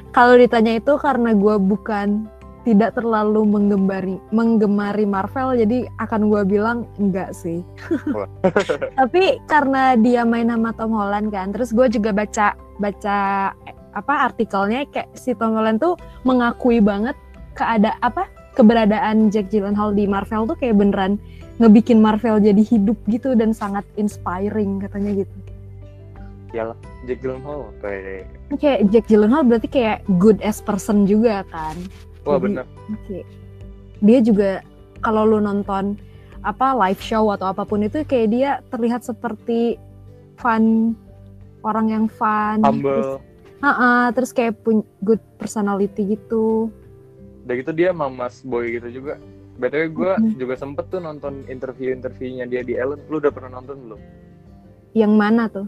Kalau 0.10 0.34
ditanya 0.36 0.82
itu 0.82 0.98
karena 0.98 1.38
gue 1.38 1.56
bukan 1.62 2.26
tidak 2.68 3.00
terlalu 3.00 3.48
menggemari 3.48 4.18
menggemari 4.36 5.06
Marvel, 5.08 5.56
jadi 5.56 5.88
akan 5.98 6.28
gue 6.28 6.42
bilang 6.46 6.78
enggak 7.00 7.32
sih. 7.32 7.64
Tapi 9.00 9.40
karena 9.48 9.96
dia 9.96 10.28
main 10.28 10.52
sama 10.52 10.76
Tom 10.76 10.94
Holland 10.94 11.32
kan, 11.32 11.56
terus 11.56 11.72
gue 11.72 11.88
juga 11.88 12.12
baca 12.12 12.54
baca 12.78 13.18
eh, 13.66 13.76
apa 13.96 14.14
artikelnya 14.30 14.86
kayak 14.92 15.10
si 15.16 15.34
Tom 15.34 15.56
Holland 15.56 15.82
tuh 15.82 15.96
mengakui 16.28 16.84
banget 16.84 17.16
keada 17.56 17.96
apa 18.04 18.28
keberadaan 18.54 19.32
Jack 19.32 19.50
Gyllenhaal 19.50 19.96
di 19.96 20.06
Marvel 20.06 20.46
tuh 20.46 20.58
kayak 20.60 20.78
beneran 20.78 21.16
ngebikin 21.60 22.00
Marvel 22.00 22.40
jadi 22.40 22.64
hidup 22.64 22.96
gitu 23.08 23.36
dan 23.36 23.52
sangat 23.52 23.84
inspiring 24.00 24.80
katanya 24.84 25.24
gitu. 25.24 25.36
Yalah, 26.50 26.74
Jack 27.06 27.22
Gyllenhaal 27.22 27.70
kayak 27.78 28.26
Kayak 28.58 28.80
Jack 28.90 29.06
Gyllenhaal 29.06 29.44
berarti 29.44 29.68
kayak 29.68 29.98
good 30.18 30.42
as 30.42 30.60
person 30.60 31.06
juga 31.06 31.46
kan. 31.48 31.78
wah 32.24 32.38
bener. 32.38 32.66
Oke. 32.92 33.22
Dia 34.00 34.20
juga 34.20 34.62
kalau 35.00 35.26
lu 35.26 35.40
nonton 35.40 35.98
apa 36.40 36.72
live 36.78 37.00
show 37.00 37.30
atau 37.30 37.48
apa 37.48 37.64
pun 37.64 37.82
itu 37.82 38.02
kayak 38.02 38.28
dia 38.30 38.50
terlihat 38.70 39.02
seperti 39.02 39.76
fun 40.36 40.96
orang 41.62 41.90
yang 41.90 42.06
fun. 42.08 42.62
Terus, 42.62 42.70
Humble. 42.72 43.12
Ha-ha, 43.60 44.10
terus 44.10 44.32
kayak 44.32 44.64
punya 44.64 44.82
good 45.02 45.20
personality 45.36 46.16
gitu. 46.16 46.72
Udah 47.44 47.56
gitu 47.56 47.72
dia 47.74 47.92
mamas 47.92 48.40
boy 48.40 48.72
gitu 48.72 48.88
juga. 48.94 49.20
BTW 49.58 49.84
gue 49.92 50.12
Mhm. 50.16 50.32
juga 50.40 50.56
sempet 50.56 50.88
tuh 50.88 50.98
nonton 50.98 51.44
interview-interviewnya 51.46 52.48
dia 52.48 52.64
di 52.64 52.74
Ellen. 52.74 53.04
Lu 53.12 53.20
udah 53.20 53.28
pernah 53.28 53.60
nonton 53.60 53.76
belum? 53.84 54.02
Yang 54.96 55.14
mana 55.14 55.44
tuh? 55.46 55.68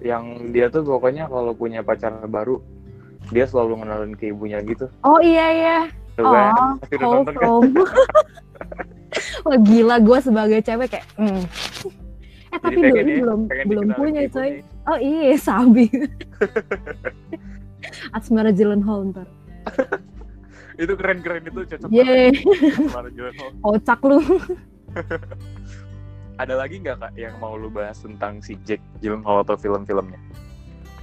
Yang 0.00 0.24
dia 0.50 0.66
tuh 0.68 0.82
pokoknya 0.82 1.28
kalau 1.28 1.52
punya 1.52 1.84
pacar 1.84 2.12
baru, 2.24 2.60
dia 3.28 3.44
selalu 3.44 3.84
ngenalin 3.84 4.14
ke 4.16 4.32
ibunya 4.32 4.58
gitu. 4.64 4.88
Oh 5.04 5.20
iya 5.20 5.46
iya. 5.52 5.78
Tuh 6.16 6.24
kan, 6.26 6.80
Oh, 7.04 7.12
nonton 7.20 7.34
kan? 7.36 7.44
wholesome. 7.46 7.86
Wah 9.46 9.58
gila 9.58 9.96
gue 9.98 10.18
sebagai 10.22 10.60
cewek 10.62 10.88
kayak. 10.92 11.06
hmm. 11.18 11.42
Eh 12.50 12.58
tapi 12.58 12.82
pengen 12.82 13.06
doi 13.06 13.14
ya, 13.14 13.18
belum 13.22 13.40
belum 13.46 13.86
punya 13.94 14.22
coy. 14.26 14.58
Oh 14.90 14.98
iya 14.98 15.38
sabi. 15.38 15.86
Asmara 18.16 18.50
Gyllenhaal 18.50 19.10
ntar. 19.14 19.28
Itu 20.74 20.96
keren-keren 20.96 21.44
itu 21.46 21.60
cocok 21.62 21.88
Yeay, 21.92 22.32
kocak 23.60 24.00
lu. 24.02 24.18
Ada 26.40 26.56
lagi 26.56 26.80
nggak 26.80 26.96
kak 26.96 27.12
yang 27.20 27.36
mau 27.36 27.52
lu 27.52 27.68
bahas 27.68 28.00
tentang 28.00 28.40
si 28.40 28.56
Jack 28.64 28.80
Gyllenhaal 29.04 29.44
atau 29.44 29.60
film-filmnya? 29.60 30.16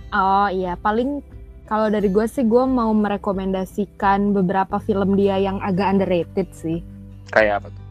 Oh 0.09 0.49
iya, 0.49 0.73
paling 0.73 1.21
kalau 1.69 1.93
dari 1.93 2.09
gue 2.09 2.25
sih 2.25 2.41
gue 2.41 2.65
mau 2.65 2.89
merekomendasikan 2.89 4.33
beberapa 4.33 4.81
film 4.81 5.13
dia 5.13 5.37
yang 5.37 5.61
agak 5.61 5.93
underrated 5.93 6.49
sih. 6.57 6.81
Kayak 7.29 7.61
apa 7.61 7.67
tuh? 7.69 7.83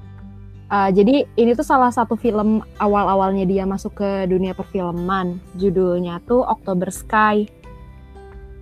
Uh, 0.67 0.91
jadi 0.91 1.23
ini 1.39 1.55
tuh 1.55 1.63
salah 1.63 1.95
satu 1.95 2.19
film 2.19 2.67
awal-awalnya 2.83 3.47
dia 3.47 3.63
masuk 3.63 3.95
ke 3.95 4.11
dunia 4.27 4.51
perfilman. 4.51 5.39
Judulnya 5.55 6.19
tuh 6.27 6.43
October 6.43 6.91
Sky. 6.91 7.47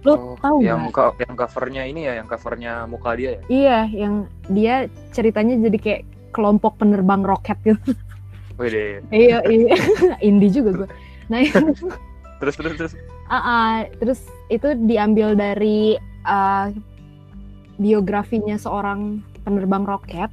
Lu 0.05 0.12
Oh, 0.12 0.37
tahu 0.37 0.61
yang 0.61 0.92
co- 0.92 1.16
yang 1.16 1.33
covernya 1.33 1.88
ini 1.88 2.05
ya, 2.05 2.20
yang 2.20 2.29
covernya 2.29 2.85
muka 2.85 3.16
dia 3.16 3.40
ya? 3.40 3.42
Iya, 3.49 3.81
yang 3.88 4.14
dia 4.53 4.75
ceritanya 5.16 5.57
jadi 5.57 5.79
kayak 5.81 6.03
kelompok 6.37 6.77
penerbang 6.77 7.25
roket 7.25 7.57
gitu. 7.64 7.97
Wede. 8.54 9.02
iya, 9.10 9.42
iya. 9.46 9.74
Indie 10.28 10.50
juga 10.50 10.84
gue. 10.84 10.88
Nah, 11.26 11.40
Terus 12.44 12.54
terus 12.60 12.74
terus. 12.76 12.92
Ah, 13.32 13.36
ah, 13.40 13.74
terus 13.96 14.20
itu 14.52 14.76
diambil 14.84 15.32
dari 15.32 15.96
ah, 16.28 16.68
biografinya 17.80 18.58
seorang 18.58 19.24
penerbang 19.46 19.88
roket. 19.88 20.30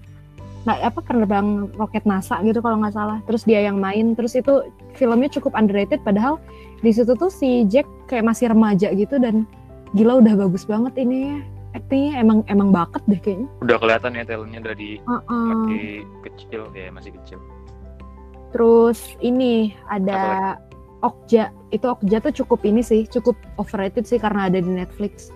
Nah, 0.67 0.77
apa 0.77 1.01
penerbang 1.01 1.71
roket 1.79 2.05
NASA 2.05 2.37
gitu 2.43 2.61
kalau 2.61 2.83
nggak 2.83 2.93
salah. 2.93 3.23
Terus 3.25 3.47
dia 3.47 3.63
yang 3.63 3.79
main. 3.79 4.13
Terus 4.13 4.35
itu 4.37 4.67
filmnya 4.99 5.31
cukup 5.31 5.55
underrated. 5.55 6.03
Padahal 6.03 6.37
di 6.83 6.91
situ 6.91 7.15
tuh 7.15 7.31
si 7.31 7.65
Jack 7.71 7.87
kayak 8.11 8.27
masih 8.27 8.51
remaja 8.51 8.91
gitu 8.93 9.17
dan 9.17 9.47
gila 9.95 10.21
udah 10.21 10.35
bagus 10.35 10.67
banget 10.67 10.93
ini 10.99 11.17
ya. 11.31 11.37
Actingnya 11.71 12.19
emang 12.19 12.43
emang 12.51 12.75
bakat 12.75 12.99
deh 13.07 13.17
kayaknya. 13.23 13.47
Udah 13.63 13.79
kelihatan 13.79 14.11
ya 14.19 14.23
talentnya 14.27 14.61
dari 14.75 14.99
ah. 15.07 15.23
masih 15.31 16.03
kecil 16.27 16.67
ya 16.75 16.91
masih 16.91 17.15
kecil. 17.15 17.39
Terus 18.51 19.15
ini 19.23 19.71
ada 19.87 20.55
Okja. 21.01 21.49
Itu 21.71 21.97
Okja 21.97 22.19
tuh 22.21 22.33
cukup 22.43 22.61
ini 22.67 22.83
sih, 22.83 23.07
cukup 23.07 23.33
overrated 23.57 24.05
sih 24.05 24.19
karena 24.19 24.51
ada 24.51 24.59
di 24.59 24.69
Netflix. 24.69 25.31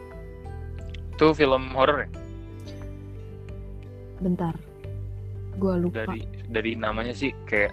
Itu 1.15 1.31
film 1.31 1.71
horor 1.71 2.05
ya? 2.05 2.09
Bentar. 4.19 4.53
Gua 5.55 5.79
lupa. 5.79 6.03
Dari 6.03 6.27
dari 6.51 6.71
namanya 6.75 7.15
sih 7.15 7.31
kayak 7.47 7.71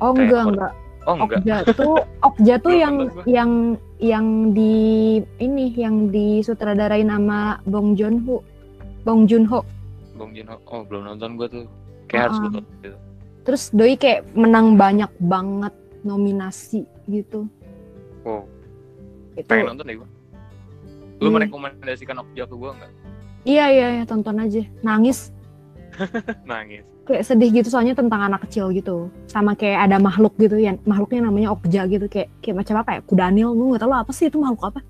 Oh 0.00 0.14
kayak 0.14 0.30
enggak 0.30 0.42
horor. 0.42 0.52
enggak. 0.54 0.72
oh 1.02 1.14
enggak. 1.18 1.40
Okja 1.42 1.56
tuh 1.74 1.94
Okja 2.30 2.54
tuh 2.62 2.74
yang 2.78 2.94
nonton 3.10 3.24
yang 3.26 3.50
yang 3.98 4.26
di 4.54 4.74
ini 5.38 5.74
yang 5.74 6.10
disutradarain 6.10 7.10
sama 7.10 7.58
Bong 7.66 7.98
Joon 7.98 8.22
Ho. 8.26 8.38
Bong 9.02 9.26
Joon 9.26 9.44
Ho. 9.50 9.66
Bong 10.14 10.30
Joon 10.34 10.46
Ho. 10.46 10.56
Oh, 10.70 10.86
belum 10.86 11.10
nonton 11.10 11.34
gua 11.34 11.50
tuh. 11.50 11.66
Kayak 12.06 12.30
harus 12.30 12.36
Uh-uh. 12.38 12.42
gua 12.46 12.62
tonton 12.62 12.74
gitu. 12.86 12.98
Terus 13.42 13.70
doi 13.70 13.94
kayak 13.94 14.30
menang 14.32 14.74
banyak 14.74 15.10
banget 15.18 15.74
nominasi 16.02 16.82
gitu. 17.06 17.46
Wow, 18.22 18.46
Itu 19.34 19.46
pengen 19.46 19.74
nonton 19.74 19.84
deh 19.84 19.96
gua. 19.98 20.08
Lu 21.18 21.26
Hmm. 21.26 21.34
merekomendasikan 21.36 22.16
Okja 22.18 22.46
ke 22.46 22.54
gua 22.54 22.70
enggak? 22.72 22.92
iya 23.42 23.66
iya 23.68 23.86
iya, 23.98 24.04
tonton 24.04 24.38
aja. 24.38 24.62
Nangis 24.80 25.34
Nangis. 26.46 26.86
kayak 27.02 27.26
sedih 27.26 27.50
gitu 27.52 27.66
soalnya 27.66 27.92
tentang 27.92 28.22
anak 28.22 28.46
kecil 28.46 28.70
gitu. 28.70 29.10
Sama 29.26 29.52
kayak 29.52 29.90
ada 29.90 29.98
makhluk 29.98 30.38
gitu 30.38 30.54
ya. 30.54 30.78
Makhluknya 30.82 31.26
namanya 31.26 31.50
Okja 31.50 31.82
gitu 31.86 32.06
kayak 32.06 32.30
kayak 32.38 32.56
macam 32.56 32.74
apa 32.78 32.90
ya? 32.94 33.00
Kudanil. 33.02 33.50
Gue 33.50 33.74
gak 33.74 33.82
tahu 33.82 33.92
apa 33.92 34.12
sih 34.14 34.30
itu 34.30 34.38
makhluk 34.38 34.62
apa. 34.70 34.80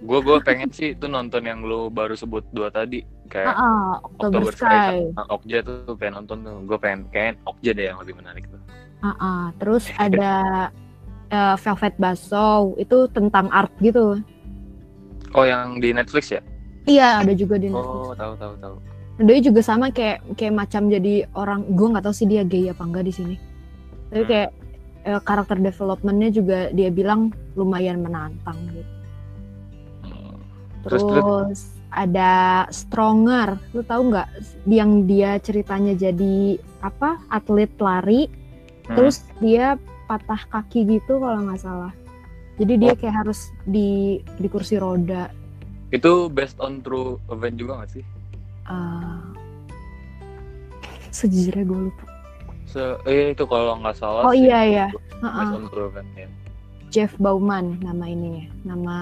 Gue 0.00 0.18
gue 0.18 0.36
pengen 0.42 0.70
sih 0.70 0.92
itu 0.92 1.06
nonton 1.06 1.42
yang 1.42 1.62
lu 1.62 1.86
baru 1.86 2.12
sebut 2.12 2.42
dua 2.50 2.68
tadi 2.68 3.06
kayak 3.30 3.54
ah, 3.54 4.02
October, 4.02 4.42
October 4.42 4.52
Sky 4.52 4.66
Sky. 4.66 4.96
sama 5.14 5.22
Okja 5.30 5.58
tuh 5.62 5.94
pengen 5.94 6.14
nonton 6.20 6.38
tuh. 6.42 6.56
Gue 6.66 6.78
pengen 6.78 7.00
kayak 7.08 7.38
Okja 7.46 7.70
deh 7.72 7.86
yang 7.88 7.98
lebih 8.02 8.14
menarik 8.18 8.44
tuh. 8.46 8.60
Ah, 9.00 9.14
ah. 9.16 9.42
Terus 9.56 9.86
ada 10.04 10.32
eh, 11.30 11.54
Velvet 11.56 11.94
Buzzsaw 11.96 12.74
itu 12.76 13.06
tentang 13.10 13.46
art 13.48 13.70
gitu. 13.78 14.18
Oh 15.30 15.46
yang 15.46 15.78
di 15.78 15.94
Netflix 15.94 16.34
ya? 16.34 16.42
Iya 16.84 17.22
ada 17.22 17.32
juga 17.32 17.54
di 17.54 17.70
Netflix. 17.70 18.02
Oh 18.02 18.12
tahu 18.12 18.34
tahu 18.34 18.54
tahu. 18.58 18.76
Doi 19.20 19.38
juga 19.38 19.60
sama 19.60 19.88
kayak 19.88 20.34
kayak 20.34 20.54
macam 20.56 20.90
jadi 20.90 21.28
orang. 21.32 21.62
Gue 21.72 21.86
nggak 21.92 22.02
tahu 22.02 22.14
sih 22.14 22.26
dia 22.26 22.42
gay 22.42 22.66
apa 22.66 22.82
enggak 22.82 23.06
di 23.06 23.14
sini. 23.14 23.36
Tapi 24.10 24.20
Hmm. 24.20 24.28
kayak 24.28 24.50
eh, 25.00 25.20
karakter 25.22 25.56
developmentnya 25.56 26.28
juga 26.28 26.58
dia 26.72 26.90
bilang 26.90 27.30
lumayan 27.54 28.02
menantang 28.02 28.58
gitu. 28.68 28.84
Terus, 30.80 31.02
Terus, 31.04 31.04
terus? 31.04 31.60
Ada 31.90 32.32
Stronger. 32.68 33.58
Lu 33.70 33.82
tahu 33.82 34.08
nggak 34.08 34.28
yang 34.64 35.04
dia 35.04 35.36
ceritanya 35.36 35.92
jadi 35.92 36.54
apa 36.80 37.20
atlet 37.28 37.70
lari 37.76 38.30
Hmm. 38.80 38.98
terus 38.98 39.22
dia 39.38 39.78
patah 40.04 40.42
kaki 40.50 40.82
gitu 40.88 41.18
kalau 41.18 41.46
nggak 41.46 41.60
salah 41.60 41.94
jadi 42.56 42.74
dia 42.76 42.90
Oh. 42.90 42.98
kayak 42.98 43.16
harus 43.16 43.40
di 43.62 44.18
di 44.34 44.48
kursi 44.48 44.76
roda 44.76 45.30
Itu 45.88 46.26
based 46.26 46.58
on 46.58 46.80
true 46.80 47.14
event 47.28 47.54
juga 47.54 47.72
gak 47.78 47.90
sih? 47.92 48.04
Ah. 48.64 49.22
sejujurnya 51.10 51.64
gue 51.64 51.80
lupa 51.86 52.04
Se 52.66 52.82
eh, 53.04 53.30
itu 53.30 53.44
kalau 53.44 53.78
nggak 53.78 53.94
salah. 53.94 54.22
oh 54.22 54.30
sih, 54.30 54.46
iya 54.46 54.58
iya 54.64 54.86
Based 54.88 55.22
Ha-ha. 55.22 55.52
on 55.52 55.66
true 55.68 55.86
event 55.86 56.10
ya. 56.12 56.28
Jeff 56.88 57.12
Bauman 57.16 57.78
nama 57.78 58.04
ininya 58.04 58.46
nama 58.64 58.96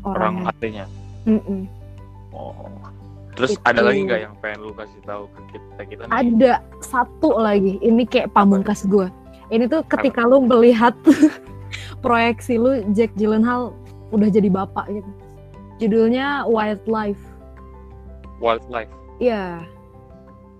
Orang 0.00 0.42
orang 0.42 0.50
aslinya. 0.50 0.86
Mm-mm. 1.24 1.70
Oh. 2.30 2.54
Terus 3.34 3.54
Itu. 3.54 3.62
ada 3.64 3.86
lagi 3.86 4.02
nggak 4.02 4.20
yang 4.20 4.34
pengen 4.42 4.58
lu 4.66 4.74
kasih 4.74 4.98
tahu 5.06 5.30
ke 5.30 5.40
kita 5.54 5.82
kita 5.86 6.02
nih? 6.04 6.12
Ada 6.12 6.52
satu 6.82 7.38
lagi, 7.38 7.78
ini 7.78 8.02
kayak 8.02 8.34
pamungkas 8.34 8.82
gue. 8.84 9.06
Ini 9.48 9.70
tuh 9.70 9.86
ketika 9.86 10.26
lu 10.26 10.42
melihat 10.42 10.92
proyeksi 12.04 12.58
lu 12.58 12.82
Jack 12.92 13.14
Gyllenhaal 13.14 13.70
udah 14.10 14.28
jadi 14.28 14.50
bapak 14.50 14.90
gitu. 14.90 15.10
Judulnya 15.78 16.42
Wildlife. 16.44 17.22
Wildlife. 18.42 18.90
Iya, 19.18 19.62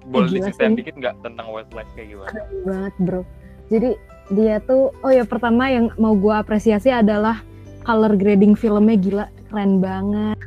Boleh 0.08 0.30
diceritain 0.32 0.72
sih. 0.72 0.78
dikit 0.82 0.94
nggak 0.96 1.14
tentang 1.20 1.46
wildlife 1.50 1.90
kayak 1.94 2.08
gimana? 2.10 2.30
keren 2.32 2.50
banget 2.64 2.94
bro. 2.98 3.22
Jadi 3.68 3.90
dia 4.30 4.56
tuh, 4.62 4.94
oh 5.02 5.10
ya 5.10 5.22
pertama 5.22 5.68
yang 5.68 5.90
mau 5.96 6.14
gue 6.14 6.32
apresiasi 6.32 6.88
adalah 6.88 7.42
color 7.82 8.14
grading 8.14 8.54
filmnya 8.54 8.96
gila, 8.96 9.26
keren 9.46 9.78
banget. 9.78 10.38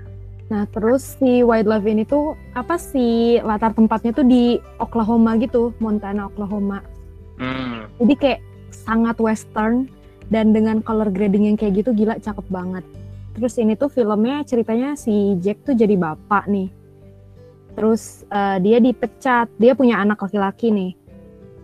Nah 0.52 0.68
terus 0.68 1.16
si 1.16 1.40
Wildlife 1.40 1.88
ini 1.88 2.04
tuh 2.04 2.36
apa 2.52 2.76
sih 2.76 3.40
latar 3.40 3.72
tempatnya 3.72 4.12
tuh 4.12 4.28
di 4.28 4.60
Oklahoma 4.84 5.40
gitu, 5.40 5.72
Montana, 5.80 6.28
Oklahoma. 6.28 6.84
Hmm. 7.40 7.88
Jadi 8.04 8.14
kayak 8.20 8.42
sangat 8.76 9.16
western 9.24 9.88
dan 10.28 10.52
dengan 10.52 10.84
color 10.84 11.08
grading 11.08 11.48
yang 11.48 11.56
kayak 11.56 11.80
gitu 11.80 11.96
gila 11.96 12.20
cakep 12.20 12.44
banget. 12.52 12.84
Terus 13.32 13.56
ini 13.56 13.80
tuh 13.80 13.88
filmnya 13.88 14.44
ceritanya 14.44 15.00
si 15.00 15.40
Jack 15.40 15.64
tuh 15.64 15.72
jadi 15.72 15.96
bapak 15.96 16.52
nih. 16.52 16.68
Terus 17.80 18.28
eh, 18.28 18.58
dia 18.60 18.84
dipecat, 18.84 19.48
dia 19.56 19.72
punya 19.72 20.04
anak 20.04 20.20
laki-laki 20.20 20.68
nih. 20.68 20.92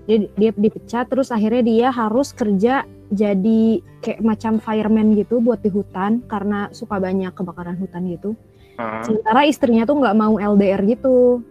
Dia 0.08 0.18
dia 0.40 0.52
dipecat 0.56 1.12
terus 1.12 1.36
akhirnya 1.36 1.60
dia 1.68 1.88
harus 1.92 2.32
kerja 2.32 2.88
jadi 3.12 3.84
kayak 4.00 4.24
macam 4.24 4.64
fireman 4.64 5.12
gitu 5.20 5.44
buat 5.44 5.60
di 5.60 5.68
hutan 5.68 6.24
karena 6.32 6.72
suka 6.72 7.04
banyak 7.04 7.36
kebakaran 7.36 7.76
hutan 7.76 8.08
gitu. 8.08 8.32
Ah, 8.78 9.02
Sementara 9.02 9.42
istrinya 9.50 9.84
tuh 9.90 9.98
nggak 9.98 10.16
mau 10.18 10.38
LDR 10.38 10.82
gitu. 10.86 11.42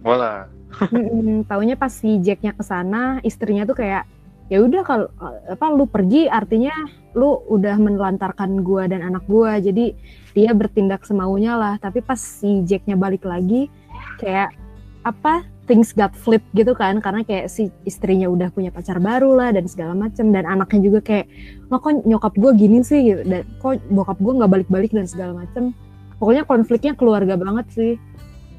Bola. 0.00 0.48
Mm-mm, 0.88 1.44
taunya 1.44 1.76
pas 1.76 1.92
si 1.92 2.16
Jacknya 2.24 2.56
ke 2.56 2.64
sana, 2.64 3.20
istrinya 3.20 3.68
tuh 3.68 3.76
kayak 3.76 4.08
ya 4.50 4.58
udah 4.64 4.82
kalau 4.82 5.06
apa 5.46 5.66
lu 5.70 5.86
pergi 5.86 6.26
artinya 6.26 6.72
lu 7.14 7.38
udah 7.52 7.76
menelantarkan 7.76 8.64
gua 8.64 8.88
dan 8.88 9.04
anak 9.04 9.22
gua. 9.28 9.60
Jadi 9.60 9.92
dia 10.32 10.50
bertindak 10.56 11.04
semaunya 11.04 11.54
lah. 11.54 11.76
Tapi 11.76 12.00
pas 12.00 12.18
si 12.18 12.64
Jacknya 12.64 12.96
balik 12.96 13.28
lagi 13.28 13.68
kayak 14.16 14.56
apa 15.04 15.44
things 15.64 15.94
got 15.94 16.12
flip 16.12 16.42
gitu 16.52 16.74
kan 16.74 16.98
karena 17.00 17.24
kayak 17.24 17.46
si 17.48 17.70
istrinya 17.88 18.26
udah 18.28 18.50
punya 18.52 18.74
pacar 18.74 18.98
baru 19.00 19.32
lah 19.32 19.54
dan 19.54 19.64
segala 19.70 19.96
macem 19.96 20.28
dan 20.34 20.44
anaknya 20.44 20.80
juga 20.92 21.00
kayak 21.00 21.26
lo 21.72 21.78
kok 21.80 22.04
nyokap 22.04 22.34
gua 22.36 22.52
gini 22.52 22.82
sih 22.82 23.00
gitu 23.06 23.22
dan 23.24 23.46
kok 23.62 23.80
bokap 23.88 24.18
gua 24.20 24.32
nggak 24.44 24.50
balik-balik 24.50 24.92
dan 24.92 25.06
segala 25.08 25.44
macem 25.44 25.72
pokoknya 26.20 26.44
konfliknya 26.44 26.92
keluarga 26.92 27.34
banget 27.34 27.66
sih 27.72 27.92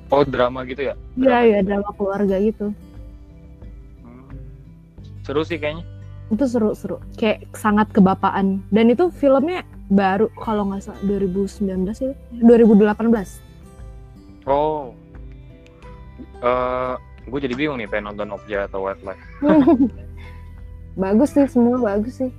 Oh 0.10 0.26
drama 0.26 0.66
gitu 0.66 0.84
ya? 0.84 0.96
iya 1.14 1.24
Drama 1.24 1.46
iya 1.46 1.60
drama 1.62 1.90
keluarga 1.94 2.36
gitu 2.38 2.74
Hmm. 4.02 4.34
Seru 5.22 5.42
sih 5.42 5.56
kayaknya. 5.56 5.86
itu 6.28 6.44
seru-seru 6.44 6.98
kayak 7.14 7.44
sangat 7.54 7.88
kebapaan 7.90 8.64
dan 8.68 8.88
itu 8.88 9.12
filmnya 9.12 9.62
baru 9.88 10.32
kalau 10.34 10.64
nggak 10.66 10.82
salah 10.82 11.00
2019 11.02 11.84
itu 12.02 12.16
2018 12.42 13.44
Oh. 14.42 14.96
Eh, 16.42 16.94
gue 17.24 17.40
jadi 17.40 17.54
bingung 17.54 17.78
nih 17.78 17.86
pengen 17.86 18.10
nonton 18.10 18.34
Okja 18.34 18.66
atau 18.66 18.82
Wildlife. 18.82 19.22
bagus 20.98 21.30
sih 21.30 21.46
semua 21.46 21.78
bagus 21.80 22.18
sih 22.18 22.32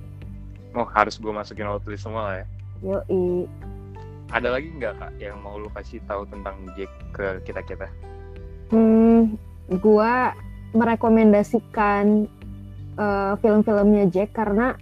Oh 0.71 0.83
harus 0.87 1.15
gue 1.15 1.29
masukin 1.29 1.65
watchlist 1.65 2.03
semua 2.03 2.21
lah 2.23 2.35
ya. 2.35 2.45
yoi 2.83 3.45
Ada 4.33 4.49
lagi 4.49 4.73
nggak 4.73 4.93
kak 4.97 5.11
yang 5.21 5.37
mau 5.45 5.61
lu 5.61 5.69
kasih 5.77 6.01
tahu 6.09 6.25
tentang 6.25 6.57
Jack 6.73 6.89
ke 7.13 7.25
kita 7.45 7.61
kita? 7.61 7.87
hmm, 8.73 9.37
gua 9.77 10.33
merekomendasikan 10.73 12.25
eh, 12.97 13.33
film-filmnya 13.37 14.09
Jack 14.09 14.33
karena 14.33 14.73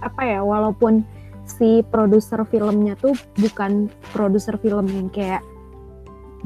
apa 0.00 0.22
ya 0.24 0.40
walaupun 0.40 1.04
si 1.48 1.84
produser 1.92 2.44
filmnya 2.48 2.96
tuh 2.96 3.12
bukan 3.36 3.92
produser 4.12 4.56
film 4.60 4.88
yang 4.88 5.08
kayak 5.12 5.42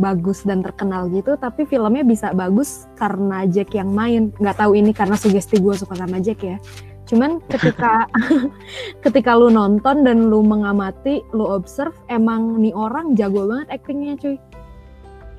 bagus 0.00 0.40
dan 0.42 0.64
terkenal 0.64 1.12
gitu 1.12 1.36
tapi 1.36 1.68
filmnya 1.68 2.00
bisa 2.00 2.32
bagus 2.32 2.88
karena 2.96 3.44
Jack 3.44 3.76
yang 3.76 3.92
main 3.92 4.32
nggak 4.40 4.56
tahu 4.56 4.72
ini 4.72 4.96
karena 4.96 5.20
sugesti 5.20 5.60
gue 5.60 5.74
suka 5.76 5.94
sama 5.94 6.16
Jack 6.18 6.40
ya 6.40 6.56
cuman 7.02 7.42
ketika 7.50 8.06
ketika 9.04 9.34
lu 9.34 9.50
nonton 9.50 10.06
dan 10.06 10.30
lu 10.30 10.40
mengamati 10.40 11.20
lu 11.34 11.44
observe 11.44 11.94
emang 12.06 12.62
nih 12.62 12.72
orang 12.72 13.18
jago 13.18 13.44
banget 13.46 13.68
actingnya 13.74 14.14
cuy 14.16 14.36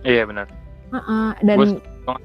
Iya 0.04 0.28
benar. 0.28 0.52
Heeh, 0.91 1.30
dan 1.47 1.58
Gua 1.58 1.67
suka 1.71 1.88
banget. 2.04 2.21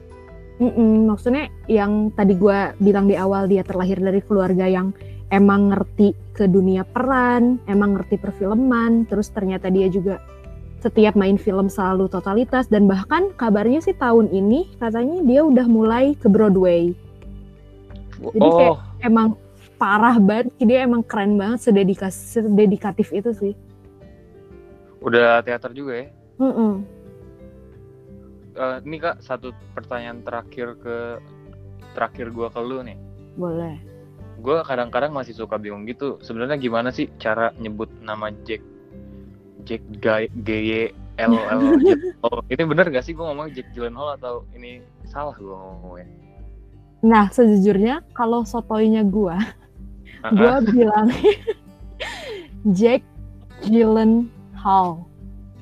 Mm-mm, 0.59 1.07
maksudnya 1.07 1.44
yang 1.70 2.11
tadi 2.11 2.35
gua 2.35 2.74
bilang 2.83 3.07
di 3.07 3.14
awal 3.14 3.46
dia 3.46 3.62
terlahir 3.62 4.03
dari 4.03 4.18
keluarga 4.18 4.66
yang 4.66 4.90
emang 5.31 5.70
ngerti 5.70 6.11
ke 6.35 6.51
dunia 6.51 6.83
peran, 6.83 7.62
emang 7.70 7.94
ngerti 7.94 8.18
perfilman, 8.18 9.07
terus 9.07 9.31
ternyata 9.31 9.70
dia 9.70 9.87
juga 9.87 10.18
setiap 10.83 11.14
main 11.14 11.38
film 11.38 11.70
selalu 11.70 12.11
totalitas 12.11 12.66
dan 12.66 12.90
bahkan 12.90 13.31
kabarnya 13.35 13.79
sih 13.79 13.94
tahun 13.94 14.31
ini 14.31 14.66
katanya 14.79 15.22
dia 15.22 15.46
udah 15.46 15.66
mulai 15.70 16.18
ke 16.18 16.27
Broadway. 16.27 16.90
Jadi 18.18 18.48
kayak- 18.51 18.74
oh, 18.74 18.79
Emang 19.03 19.39
parah 19.79 20.19
banget, 20.19 20.51
dia 20.59 20.83
emang 20.83 21.07
keren 21.07 21.39
banget 21.39 21.71
sededikas 21.71 22.15
sededikatif 22.15 23.15
itu 23.15 23.31
sih. 23.35 23.55
udah 24.99 25.39
teater 25.47 25.71
juga 25.71 25.93
ya. 25.95 26.07
Mm-mm. 26.43 26.83
Eh, 28.59 28.79
ini 28.83 28.99
kak 28.99 29.23
satu 29.23 29.55
pertanyaan 29.71 30.27
terakhir 30.27 30.75
ke 30.83 30.97
terakhir 31.95 32.35
gua 32.35 32.51
ke 32.51 32.59
lu 32.59 32.83
nih. 32.83 32.99
Boleh. 33.39 33.79
Gue 34.43 34.59
kadang-kadang 34.67 35.15
masih 35.15 35.35
suka 35.39 35.55
bingung 35.55 35.87
gitu. 35.87 36.19
Sebenarnya 36.23 36.59
gimana 36.59 36.91
sih 36.91 37.07
cara 37.23 37.55
nyebut 37.59 37.87
nama 38.03 38.35
Jack 38.43 38.63
Jack 39.63 39.83
G 40.03 40.27
G 40.43 40.49
Y 40.51 40.75
L 41.23 41.35
L 41.35 41.61
Oh, 42.27 42.43
ini 42.51 42.63
bener 42.67 42.91
gak 42.91 43.07
sih 43.07 43.15
gue 43.15 43.23
ngomong 43.23 43.55
Jack 43.55 43.71
Gyllenhaal 43.75 44.19
atau 44.19 44.47
ini 44.55 44.83
salah 45.07 45.35
gue 45.39 45.51
ngomongnya? 45.55 46.07
Nah, 46.99 47.31
sejujurnya 47.31 48.03
kalau 48.11 48.43
sotoinya 48.43 49.07
gua 49.07 49.39
gue 50.35 50.51
ah. 50.51 50.59
bilang 50.59 51.09
Jack 52.75 53.07
Gyllenhaal. 53.63 55.07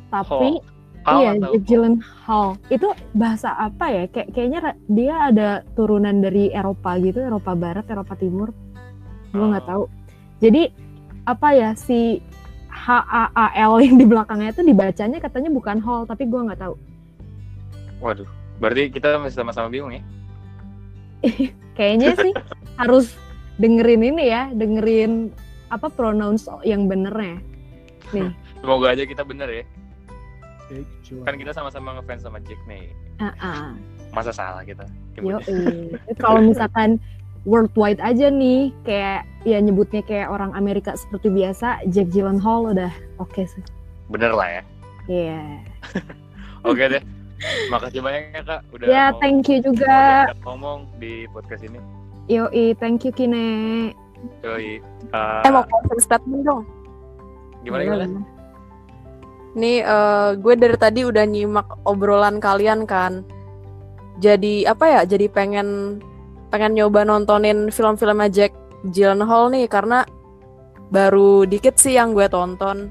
Tapi 0.08 0.60
Hall. 1.04 1.20
iya 1.20 1.30
Jack 1.36 1.62
Gyllenhaal. 1.68 2.56
Itu 2.72 2.96
bahasa 3.12 3.52
apa 3.52 3.92
ya? 3.92 4.04
Kayak 4.08 4.28
kayaknya 4.32 4.60
dia 4.88 5.14
ada 5.28 5.48
turunan 5.76 6.24
dari 6.24 6.48
Eropa 6.50 6.96
gitu 6.96 7.20
Eropa 7.20 7.52
Barat 7.52 7.84
Eropa 7.86 8.16
Timur. 8.16 8.48
Gue 9.36 9.44
nggak 9.44 9.66
Oh. 9.68 9.70
tahu. 9.70 9.84
Jadi 10.40 10.72
apa 11.28 11.48
ya 11.52 11.76
si 11.76 12.24
H 12.72 12.86
A 12.92 13.28
A 13.32 13.46
L 13.56 13.76
yang 13.80 13.96
di 14.00 14.04
belakangnya 14.08 14.52
itu 14.56 14.64
dibacanya 14.64 15.20
katanya 15.20 15.52
bukan 15.52 15.80
Hall 15.84 16.08
tapi 16.08 16.24
gue 16.24 16.40
nggak 16.40 16.60
tahu. 16.64 16.74
Waduh, 18.00 18.28
berarti 18.60 18.92
kita 18.92 19.16
masih 19.20 19.40
sama-sama 19.40 19.68
bingung 19.72 19.92
ya? 19.92 20.04
kayaknya 21.78 22.16
sih 22.20 22.32
harus 22.76 23.16
dengerin 23.56 24.04
ini 24.04 24.28
ya 24.28 24.52
dengerin 24.52 25.32
apa 25.72 25.88
pronouns 25.90 26.46
yang 26.62 26.86
benernya 26.86 27.40
nih 28.14 28.30
Semoga 28.66 28.98
aja 28.98 29.04
kita 29.06 29.22
bener 29.22 29.48
ya. 29.62 29.64
Kan 31.22 31.38
kita 31.38 31.54
sama-sama 31.54 31.94
ngefans 31.94 32.26
sama 32.26 32.42
Jack 32.42 32.58
nih. 32.66 32.90
Ah, 33.22 33.30
ah. 33.38 33.70
Masa 34.10 34.34
salah 34.34 34.66
kita? 34.66 34.82
Yo, 35.22 35.38
kalau 36.22 36.42
misalkan 36.42 36.98
worldwide 37.46 38.02
aja 38.02 38.26
nih, 38.26 38.74
kayak 38.82 39.22
ya 39.46 39.62
nyebutnya 39.62 40.02
kayak 40.02 40.34
orang 40.34 40.50
Amerika 40.58 40.98
seperti 40.98 41.30
biasa, 41.30 41.86
Jack 41.94 42.10
Gyllenhaal 42.10 42.74
udah 42.74 42.90
oke 43.22 43.38
sih. 43.46 43.62
Bener 44.10 44.34
lah 44.34 44.48
ya. 44.50 44.62
Iya. 45.06 45.42
Oke 46.66 46.82
deh. 46.90 47.02
Makasih 47.72 48.00
banyak 48.00 48.22
ya 48.30 48.42
kak. 48.42 48.60
Udah 48.70 48.86
Ya, 48.86 49.04
mau- 49.10 49.18
thank 49.20 49.46
you 49.46 49.58
juga. 49.60 50.30
ngomong 50.42 50.88
di 50.96 51.28
podcast 51.30 51.62
ini. 51.62 51.78
Yoi, 52.26 52.74
thank 52.76 53.02
you 53.02 53.10
Kine. 53.10 53.92
Yoi. 54.42 54.82
Uh, 55.12 55.42
Eh 55.42 55.50
mau 55.50 55.62
closing 55.62 56.00
statement 56.00 56.42
dong. 56.42 56.62
gimana 57.62 57.82
gimana? 57.82 58.04
Nih 59.54 59.80
eh, 59.80 60.30
gue 60.36 60.54
dari 60.54 60.76
tadi 60.76 61.00
udah 61.02 61.24
nyimak 61.24 61.66
obrolan 61.82 62.38
kalian 62.38 62.84
kan. 62.84 63.22
Jadi 64.16 64.62
apa 64.64 64.84
ya? 64.86 65.00
Jadi 65.02 65.26
pengen 65.26 65.98
pengen 66.48 66.72
nyoba 66.72 67.02
nontonin 67.02 67.68
film-filmnya 67.68 68.28
Jack 68.28 68.52
Gyllenhaal 68.86 69.50
nih 69.50 69.66
karena 69.66 70.06
baru 70.86 71.42
dikit 71.42 71.74
sih 71.76 71.94
yang 71.94 72.10
gue 72.10 72.26
tonton. 72.26 72.90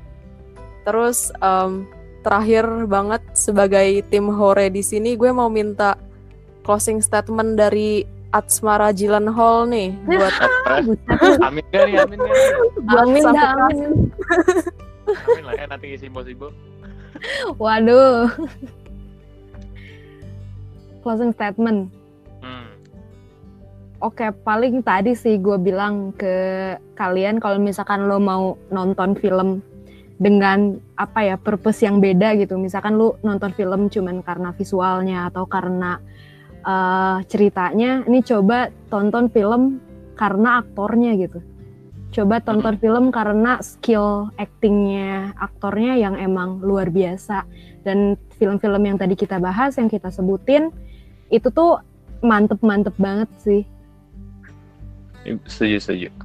Terus 0.83 1.31
em, 1.39 1.87
terakhir 2.25 2.65
banget 2.89 3.21
sebagai 3.37 4.01
tim 4.09 4.33
hore 4.33 4.73
di 4.73 4.81
sini 4.81 5.13
gue 5.13 5.29
mau 5.29 5.45
minta 5.45 5.93
closing 6.65 6.97
statement 6.97 7.53
dari 7.53 8.01
Atsmara 8.33 8.89
Gyllenhaal 8.89 9.69
nih 9.69 9.93
buat? 10.09 10.33
Buset, 10.83 11.39
Amin 11.47 11.63
gak 11.69 11.85
nih? 11.85 11.95
Amin 12.01 12.17
gak 12.19 12.99
Amin 12.99 13.23
dah, 13.29 13.51
amin. 13.69 13.91
Amin 15.05 15.43
lah 15.45 15.53
ya 15.55 15.65
nanti 15.69 15.93
isi 15.93 16.09
impossible. 16.09 16.51
Waduh. 17.61 18.27
Closing 21.05 21.31
statement. 21.31 21.93
Hmm. 22.41 22.67
Oke, 24.03 24.33
paling 24.43 24.81
tadi 24.81 25.13
sih 25.13 25.37
gue 25.39 25.55
bilang 25.61 26.11
ke 26.17 26.35
kalian 26.97 27.37
kalau 27.37 27.61
misalkan 27.61 28.09
lo 28.09 28.17
mau 28.19 28.57
nonton 28.73 29.15
film 29.15 29.63
dengan 30.15 30.79
apa 30.95 31.27
ya 31.27 31.35
purpose 31.35 31.83
yang 31.83 31.99
beda 31.99 32.39
gitu. 32.39 32.55
Misalkan 32.55 32.95
lo 32.95 33.19
nonton 33.21 33.51
film 33.51 33.91
cuman 33.91 34.23
karena 34.23 34.55
visualnya 34.55 35.27
atau 35.27 35.43
karena 35.47 35.99
eh, 36.63 37.17
ceritanya, 37.27 38.07
ini 38.07 38.23
coba 38.23 38.71
tonton 38.87 39.27
film 39.29 39.83
karena 40.15 40.63
aktornya 40.63 41.19
gitu. 41.19 41.43
Coba 42.15 42.39
tonton 42.39 42.79
film 42.79 43.11
karena 43.11 43.59
skill 43.59 44.31
actingnya 44.39 45.35
aktornya 45.35 45.99
yang 45.99 46.15
emang 46.15 46.63
luar 46.63 46.87
biasa. 46.87 47.43
Dan 47.83 48.15
film-film 48.39 48.87
yang 48.87 48.97
tadi 48.97 49.19
kita 49.19 49.35
bahas, 49.37 49.75
yang 49.75 49.91
kita 49.91 50.07
sebutin, 50.09 50.71
itu 51.27 51.51
tuh 51.51 51.83
mantep-mantep 52.23 52.95
banget 52.95 53.29
sih. 53.43 53.61
Setuju, 55.45 55.77
setuju. 55.83 56.24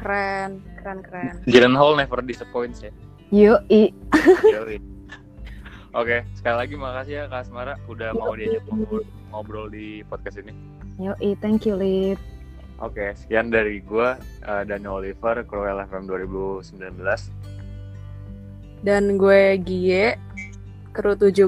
Keren, 0.00 0.64
keren, 0.80 0.98
keren. 1.04 1.34
Gyllenhaal 1.44 1.92
never 1.94 2.24
disappoints 2.24 2.80
ya. 2.80 2.92
Yoi. 3.30 3.92
Yoi. 4.48 4.76
Oke, 5.90 6.22
sekali 6.38 6.56
lagi 6.56 6.74
makasih 6.78 7.14
ya 7.14 7.24
Kak 7.26 7.50
Asmara 7.50 7.74
udah 7.90 8.14
mau 8.14 8.32
diajak 8.32 8.62
ngobrol, 8.70 9.02
ngobrol 9.34 9.66
di 9.68 10.06
podcast 10.06 10.40
ini. 10.40 10.54
Yoi, 10.96 11.36
thank 11.42 11.66
you, 11.66 11.74
Lip. 11.76 12.18
Oke, 12.80 13.12
sekian 13.12 13.52
dari 13.52 13.84
gua 13.84 14.16
eh, 14.46 14.62
Daniel 14.64 15.04
Oliver, 15.04 15.44
Cruel 15.44 15.84
FM 15.84 16.08
2019. 16.08 16.80
Dan 18.80 19.20
gue 19.20 19.60
Gie, 19.60 20.16
kru 20.96 21.12
17. 21.12 21.44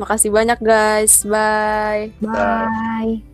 Makasih 0.00 0.30
banyak 0.32 0.58
guys. 0.64 1.22
Bye. 1.28 2.16
Bye. 2.24 3.33